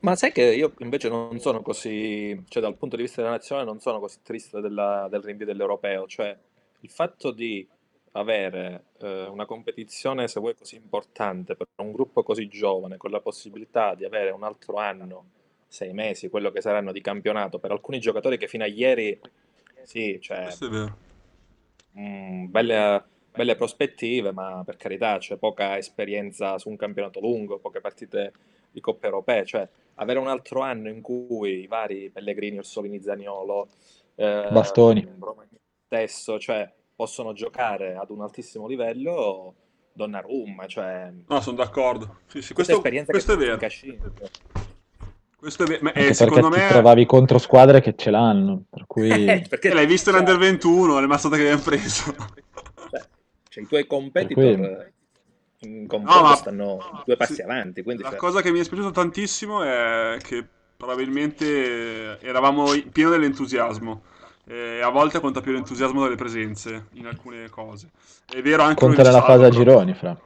[0.00, 3.66] Ma sai che io invece non sono così, cioè dal punto di vista della nazionale
[3.66, 6.36] non sono così triste della, del rinvio dell'europeo, cioè
[6.80, 7.66] il fatto di
[8.12, 13.20] avere eh, una competizione, se vuoi, così importante per un gruppo così giovane, con la
[13.20, 15.24] possibilità di avere un altro anno,
[15.66, 19.18] sei mesi, quello che saranno di campionato, per alcuni giocatori che fino a ieri,
[19.88, 20.96] sì, cioè, Questo è vero.
[21.92, 27.58] mh, mm, belle, belle prospettive, ma per carità c'è poca esperienza su un campionato lungo,
[27.58, 28.32] poche partite
[28.70, 33.68] di coppe europee, cioè avere un altro anno in cui i vari Pellegrini, Orsolini, Zaniolo,
[34.16, 35.08] eh, Bastoni,
[35.86, 39.54] stesso, cioè possono giocare ad un altissimo livello
[39.94, 41.10] Donnarumma, cioè...
[41.28, 42.18] No, sono d'accordo.
[42.26, 43.56] Sì, sì, questo, questo è vero.
[45.38, 45.78] Questo è.
[45.80, 46.66] Ma, eh, secondo me...
[46.66, 49.08] ti trovavi contro squadre che ce l'hanno, per cui...
[49.28, 50.20] Eh, perché l'hai visto cioè...
[50.20, 52.14] in Under 21, le mazzate che abbiamo preso.
[52.90, 53.04] Cioè,
[53.48, 54.90] cioè, i tuoi competitor
[55.60, 56.34] in confronto no, ma...
[56.34, 57.82] stanno due passi sì, avanti.
[57.82, 58.18] Quindi la cioè...
[58.18, 60.44] cosa che mi è dispiaciuto tantissimo è che
[60.76, 64.02] probabilmente eravamo pieni dell'entusiasmo
[64.44, 67.90] e a volte conta più l'entusiasmo delle presenze in alcune cose.
[68.26, 70.18] È vero anche Conta nella fase a gironi, fra.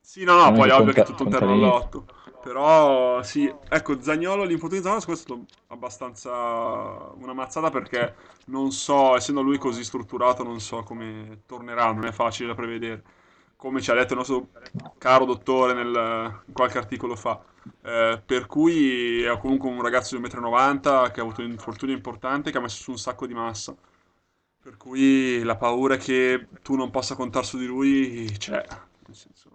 [0.00, 2.06] Sì, no, no, poi ovvio che è tutto un terreno lotto.
[2.40, 6.30] Però sì, ecco, Zagnolo, l'infortunio di Zagnolo è stato abbastanza
[7.16, 8.14] una mazzata perché
[8.46, 13.02] non so, essendo lui così strutturato, non so come tornerà, non è facile da prevedere.
[13.56, 14.48] Come ci ha detto il nostro
[14.96, 17.42] caro dottore nel, in qualche articolo fa.
[17.82, 21.94] Eh, per cui è comunque un ragazzo di 1,90 m che ha avuto un infortunio
[21.94, 23.74] importante che ha messo su un sacco di massa.
[24.62, 28.64] Per cui la paura che tu non possa contare su di lui c'è.
[29.06, 29.49] Nel senso...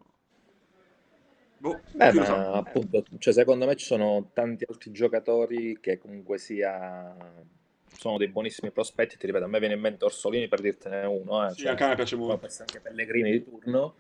[1.65, 2.35] Boh, Beh, ma so.
[2.35, 7.15] appunto, cioè, secondo me ci sono tanti altri giocatori che comunque sia
[7.87, 9.17] sono dei buonissimi prospetti.
[9.17, 11.43] Ti ripeto, a me viene in mente Orsolini per dirtene uno.
[11.43, 11.49] Eh.
[11.53, 12.47] Sì, cioè, anche a me piace molto.
[12.59, 13.95] Anche Pellegrini di turno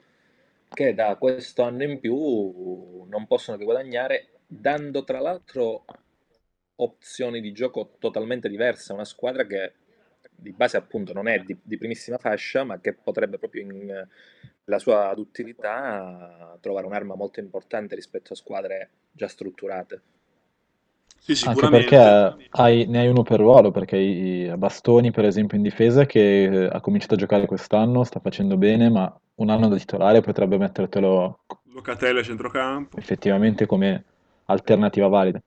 [0.69, 5.85] che da questo anno in più non possono che guadagnare, dando tra l'altro
[6.75, 9.73] opzioni di gioco totalmente diverse una squadra che
[10.45, 14.07] di base appunto non è di, di primissima fascia, ma che potrebbe proprio in
[14.65, 20.01] la sua duttilità trovare un'arma molto importante rispetto a squadre già strutturate.
[21.19, 21.95] Sì, sicuramente.
[21.95, 26.05] Anche perché hai, ne hai uno per ruolo, perché i Bastoni, per esempio, in difesa,
[26.05, 30.57] che ha cominciato a giocare quest'anno, sta facendo bene, ma un anno da titolare potrebbe
[30.57, 31.39] mettertelo
[31.73, 32.97] Locatelli a centrocampo.
[32.97, 34.03] effettivamente come
[34.45, 35.41] alternativa valida.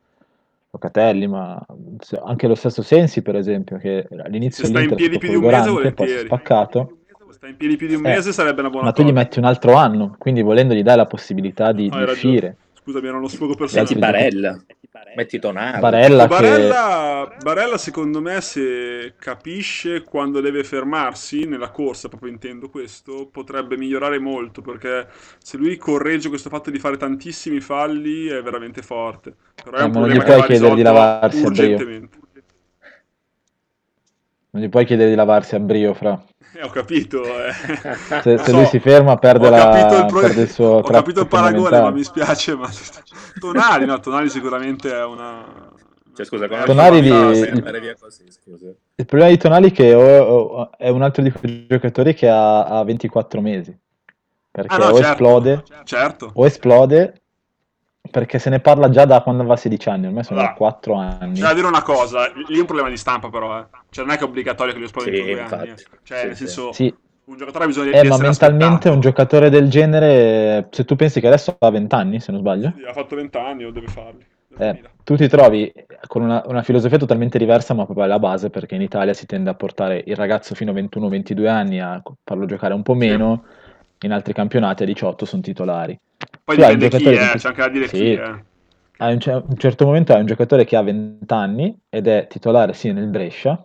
[0.70, 1.64] Locatelli, ma
[2.24, 5.44] anche lo stesso Sensi, per esempio, che all'inizio Se sta in piedi più di un
[5.44, 6.98] mese, poi si è spaccato.
[7.30, 9.02] sta in piedi più di un eh, mese sarebbe una buona ma cosa.
[9.02, 12.02] Ma tu gli metti un altro anno, quindi volendo gli dai la possibilità di, di
[12.02, 12.56] uscire.
[12.74, 13.94] Scusami, era uno sfogo personale.
[13.96, 14.62] Barella,
[15.14, 15.80] metti Tonali.
[15.80, 17.42] Barella, Barella, che...
[17.42, 24.18] Barella, secondo me, se capisce quando deve fermarsi nella corsa, proprio intendo questo, potrebbe migliorare
[24.18, 29.34] molto, perché se lui corregge questo fatto di fare tantissimi falli è veramente forte.
[29.62, 32.18] Però è eh, un non problema gli puoi chiedere di lavarsi urgentemente.
[34.50, 36.22] Non gli puoi chiedere di lavarsi a brio, fra.
[36.54, 37.22] Eh, ho capito.
[37.22, 37.52] Eh.
[37.52, 40.20] Se, se so, lui si ferma perde, la, il, pro...
[40.20, 42.56] perde il suo Ho capito il paragone, ma mi spiace.
[42.56, 42.68] Ma...
[43.38, 45.44] Tonali, no, Tonali sicuramente è una...
[46.14, 47.08] Cioè, scusa, Tonali di...
[47.08, 47.96] il...
[48.00, 48.24] Così,
[48.94, 49.90] il problema di Tonali è che
[50.76, 53.76] è un altro di quei giocatori che ha, ha 24 mesi.
[54.50, 56.30] Perché ah, no, o certo, esplode, certo.
[56.34, 57.20] o esplode
[58.10, 61.34] perché se ne parla già da quando aveva 16 anni, ormai sono allora, 4 anni.
[61.34, 63.66] C'è da dire una cosa, lì è un problema di stampa però, eh.
[63.90, 65.68] cioè non è che è obbligatorio che li esplodi sì, in due anni.
[65.68, 65.76] Eh.
[66.02, 66.94] Cioè, sì, nel senso, sì.
[67.28, 68.92] Un giocatore ha bisogno eh, di ma mentalmente aspettato.
[68.92, 72.72] un giocatore del genere, se tu pensi che adesso ha 20 anni, se non sbaglio.
[72.76, 74.24] Sì, ha fatto 20 anni o deve farli.
[74.60, 75.72] Eh, tu ti trovi
[76.06, 79.50] con una, una filosofia totalmente diversa, ma proprio alla base, perché in Italia si tende
[79.50, 82.98] a portare il ragazzo fino a 21-22 anni a farlo giocare un po' Sì.
[82.98, 83.44] meno,
[84.00, 85.98] in altri campionati a 18 sono titolari.
[86.44, 87.96] Poi Tu dipende chi, eh, che- c'è anche da dire Sì.
[87.96, 88.46] chi, eh.
[89.00, 89.18] A un,
[89.48, 93.06] un certo momento hai un giocatore che ha 20 anni ed è titolare sì nel
[93.06, 93.64] Brescia.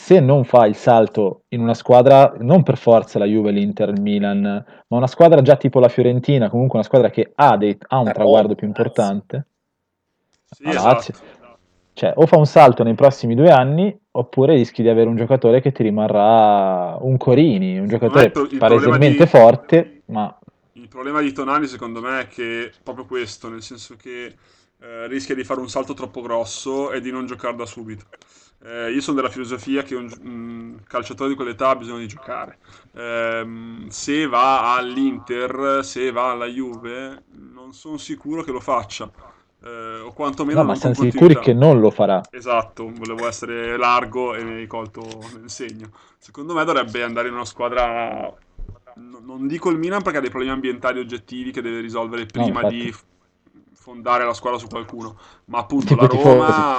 [0.00, 4.00] Se non fa il salto in una squadra, non per forza la Juve, l'Inter, il
[4.00, 7.98] Milan, ma una squadra già tipo la Fiorentina, comunque una squadra che ha, dei- ha
[7.98, 9.46] un traguardo più importante,
[10.50, 11.12] Sì, esatto.
[11.92, 15.60] Cioè o fa un salto nei prossimi due anni oppure rischi di avere un giocatore
[15.60, 20.38] che ti rimarrà un Corini, un giocatore palesemente di- forte, ma
[20.74, 24.32] Il problema di Tonali, secondo me, è che è proprio questo, nel senso che
[24.80, 28.04] eh, rischia di fare un salto troppo grosso e di non giocare da subito.
[28.60, 32.58] Eh, io sono della filosofia che un, un calciatore di quell'età ha bisogno di giocare.
[32.94, 39.10] Ehm, se va all'Inter, se va alla Juve, non sono sicuro che lo faccia.
[39.60, 42.20] Eh, o quantomeno no, ma siamo sicuri che non lo farà.
[42.30, 45.02] Esatto, volevo essere largo e mi hai colto
[45.38, 45.90] nel segno.
[46.18, 48.32] Secondo me dovrebbe andare in una squadra,
[48.96, 52.60] no- non dico il Milan perché ha dei problemi ambientali oggettivi che deve risolvere prima
[52.60, 52.76] infatti.
[52.76, 52.94] di
[53.80, 55.16] fondare la squadra su qualcuno,
[55.46, 56.06] ma appunto la.
[56.06, 56.78] Roma,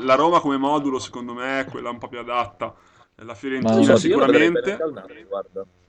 [0.00, 2.74] la Roma come modulo secondo me è quella un po' più adatta.
[3.16, 4.76] La Fiorentina so, Sì, sicuramente.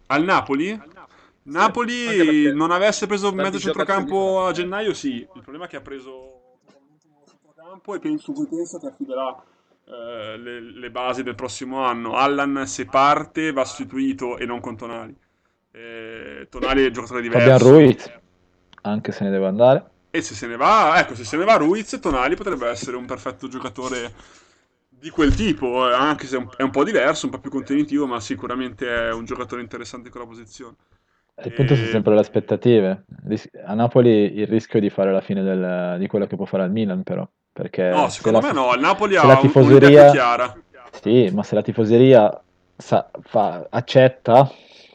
[0.07, 0.71] al Napoli.
[0.71, 1.01] Al Napoli?
[1.45, 5.27] Napoli perché non avesse preso mezzo centrocampo a gennaio, sì.
[5.33, 6.59] Il problema è che ha preso
[7.27, 9.43] centrocampo e penso, penso che affiderà
[9.85, 12.15] eh, le, le basi del prossimo anno.
[12.15, 15.17] Allan se parte va sostituito e non con Tonali.
[15.71, 17.69] Eh, Tonali è un giocatore Fabian diverso.
[17.71, 18.19] Ruiz,
[18.81, 19.91] anche se ne deve andare.
[20.15, 23.05] E se se ne va, ecco, se se ne va Ruiz, Tonali potrebbe essere un
[23.07, 24.13] perfetto giocatore
[24.87, 28.19] di quel tipo, eh, anche se è un, po' diverso, un po' più contenitivo, ma
[28.19, 30.75] sicuramente è un giocatore interessante in quella posizione.
[31.43, 33.05] Il punto sono E- sempre le aspettative.
[33.65, 36.71] A Napoli il rischio di fare la fine del- di quello che può fare al
[36.71, 37.27] Milan, però.
[37.51, 40.03] Perché No, se secondo la- me no, il Napoli se ha la un- un'idea tifoseria-
[40.03, 40.91] più chiara.
[41.01, 42.43] Sì, ma se la tifoseria
[42.77, 44.47] sa- fa- accetta,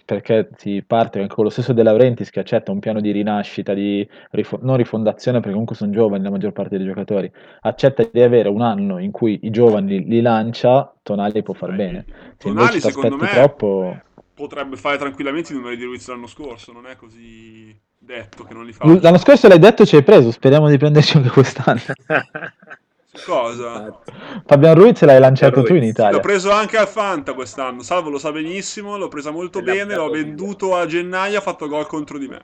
[0.08, 3.74] perché si parte anche con lo stesso De Laurentiis che accetta un piano di rinascita,
[3.74, 7.30] di rifo- non rifondazione, perché comunque sono giovani la maggior parte dei giocatori,
[7.60, 12.06] accetta di avere un anno in cui i giovani li lancia, Tonali può far bene.
[12.38, 14.00] Se Tonali, secondo me, troppo...
[14.32, 18.64] potrebbe fare tranquillamente i numeri di Ruiz l'anno scorso, non è così detto che non
[18.64, 18.86] li fa.
[18.86, 21.80] L'anno scorso l'hai detto ci hai preso, speriamo di prenderci anche quest'anno.
[23.24, 24.00] Cosa?
[24.46, 26.12] Fabian Ruiz l'hai lanciato tu in Italia.
[26.12, 27.82] l'ho preso anche al Fanta quest'anno.
[27.82, 31.86] Salvo lo sa benissimo, l'ho presa molto bene, l'ho venduto a gennaio, ha fatto gol
[31.86, 32.42] contro di me.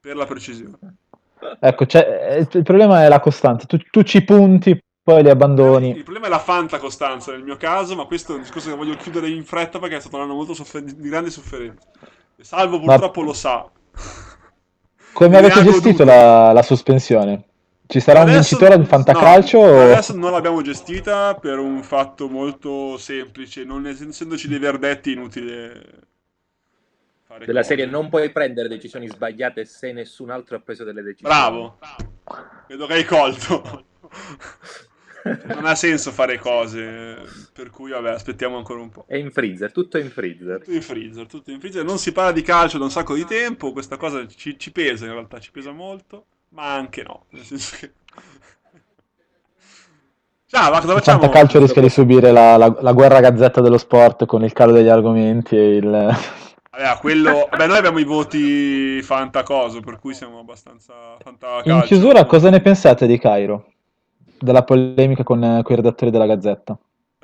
[0.00, 0.78] Per la precisione.
[1.58, 3.66] Ecco, eh, il problema è la costanza.
[3.66, 6.02] Tu, tu ci punti, poi li Il abbandoni.
[6.02, 8.96] problema è la Fanta Costanza nel mio caso, ma questo è un discorso che voglio
[8.96, 11.86] chiudere in fretta perché è stato un anno molto soffer- di grande sofferenza.
[12.40, 13.68] Salvo Ma- purtroppo lo sa.
[15.12, 17.44] Come avete gestito la, la sospensione?
[17.90, 19.58] Ci sarà un Adesso- vincitore di fantacalcio?
[19.58, 25.10] no, o- adesso non l'abbiamo gestita per un fatto molto semplice, non essendoci dei verdetti
[25.10, 25.82] inutile
[27.24, 27.74] fare Della cose.
[27.74, 31.34] serie non puoi prendere decisioni sbagliate se nessun altro ha preso delle decisioni.
[31.34, 31.78] Bravo,
[32.68, 33.84] vedo che hai colto.
[35.48, 37.16] non ha senso fare cose,
[37.52, 39.04] per cui vabbè, aspettiamo ancora un po'.
[39.08, 40.58] È in freezer, tutto è in freezer.
[40.60, 41.84] Tutto in freezer, tutto in freezer.
[41.84, 45.06] Non si parla di calcio da un sacco di tempo, questa cosa ci, ci pesa
[45.06, 47.92] in realtà, ci pesa molto, ma anche no, nel senso che...
[50.46, 51.20] Ciao, ma cosa Il facciamo?
[51.20, 54.88] fantacalcio rischia di subire la, la- la guerra gazzetta dello sport con il calo degli
[54.88, 55.86] argomenti e il...
[56.70, 57.46] Vabbè, quello...
[57.50, 61.70] Vabbè, noi abbiamo i voti fantacoso, per cui siamo abbastanza fantacalcio.
[61.70, 63.66] In chiusura, cosa ne pensate di Cairo?
[64.38, 66.76] Della polemica con, con i redattori della Gazzetta?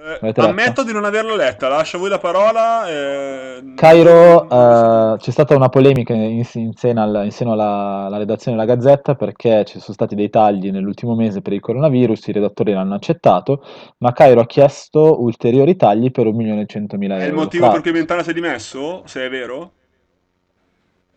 [0.07, 2.89] Eh, ammetto di non averlo letta, lascio a voi la parola.
[2.89, 8.17] eh, Cairo, eh, c'è stata una polemica in, in seno, alla, in seno alla, alla
[8.17, 12.33] redazione della Gazzetta perché ci sono stati dei tagli nell'ultimo mese per il coronavirus, i
[12.33, 13.65] redattori l'hanno accettato,
[13.99, 17.17] ma Cairo ha chiesto ulteriori tagli per 1.100.000 euro.
[17.17, 19.03] È il motivo Tra- per cui Mentana si è dimesso?
[19.07, 19.73] Se è vero?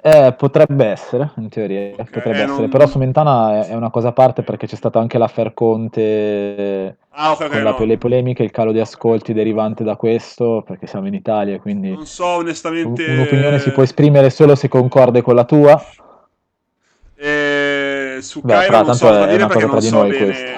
[0.02, 3.76] Eh, potrebbe essere, in teoria, Ok, potrebbe eh, essere, non- però su Mentana è, è
[3.76, 7.76] una cosa a parte perché c'è stato anche l'affair Conte Ah, ok, ok, con la-
[7.78, 7.86] no.
[7.86, 12.06] le polemiche, il calo di ascolti derivante da questo, perché siamo in Italia, quindi Non
[12.06, 13.04] so onestamente...
[13.06, 15.82] un- un'opinione si può esprimere solo se concorde con la tua.
[17.18, 19.90] Eh, su Beh, Cairo fra, non so cosa è dire una perché cosa non tra
[19.90, 20.58] di so noi bene...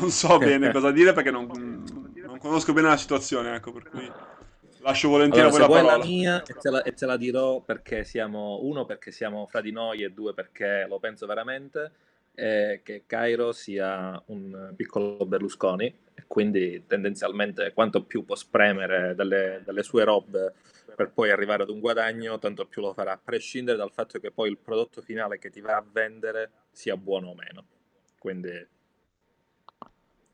[0.00, 1.46] Non so bene cosa dire perché non,
[2.26, 4.08] non conosco bene la situazione, ecco, per cui
[4.82, 6.04] lascio volentieri Allora, la vuoi la parola.
[6.04, 9.72] mia e te la, e te la dirò perché siamo uno perché siamo fra di
[9.72, 11.92] noi e due perché lo penso veramente
[12.34, 19.62] è che Cairo sia un piccolo Berlusconi e quindi tendenzialmente quanto più può spremere dalle,
[19.64, 20.54] dalle sue robe
[20.94, 24.30] per poi arrivare ad un guadagno tanto più lo farà a prescindere dal fatto che
[24.30, 27.64] poi il prodotto finale che ti va a vendere sia buono o meno
[28.18, 28.66] quindi...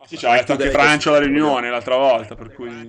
[0.00, 2.86] Ah, sì, c'ha detto anche Francia alla riunione l'altra volta, per cui...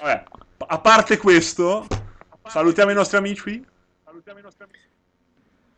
[0.00, 0.24] Vabbè,
[0.66, 1.86] a parte questo,
[2.44, 3.64] salutiamo i nostri amici.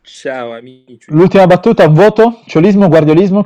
[0.03, 1.11] Ciao amici.
[1.11, 3.42] L'ultima battuta, voto, ciolismo, guardiolismo.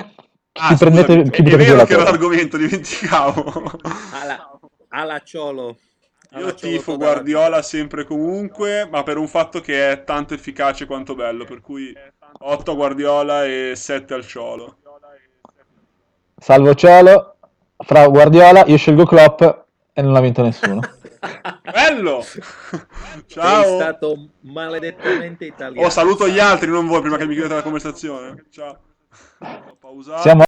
[0.55, 3.78] Ah, prendete, chi è, è vero la che era l'argomento, dimenticavo.
[4.12, 5.78] Alla, alla Ciolo.
[6.30, 6.96] Alla Io Ciolo tifo.
[6.96, 11.61] Guardiola sempre e comunque, ma per un fatto che è tanto efficace quanto bello, per
[11.61, 11.94] cui
[12.40, 14.78] 8 a Guardiola e 7 al Ciolo.
[16.36, 17.36] Salvo Ciolo,
[17.76, 19.66] fra Guardiola, io scelgo Klopp
[19.99, 20.80] e non ha vinto nessuno.
[21.72, 22.20] Bello!
[22.22, 22.40] Sei
[23.26, 23.74] Ciao!
[23.74, 25.84] stato maledettamente italiano.
[25.84, 28.44] Oh, saluto gli altri, non voi, prima che mi chiudete la conversazione.
[28.49, 28.78] Ciao.
[29.40, 30.22] Ho pausato.
[30.22, 30.44] Siamo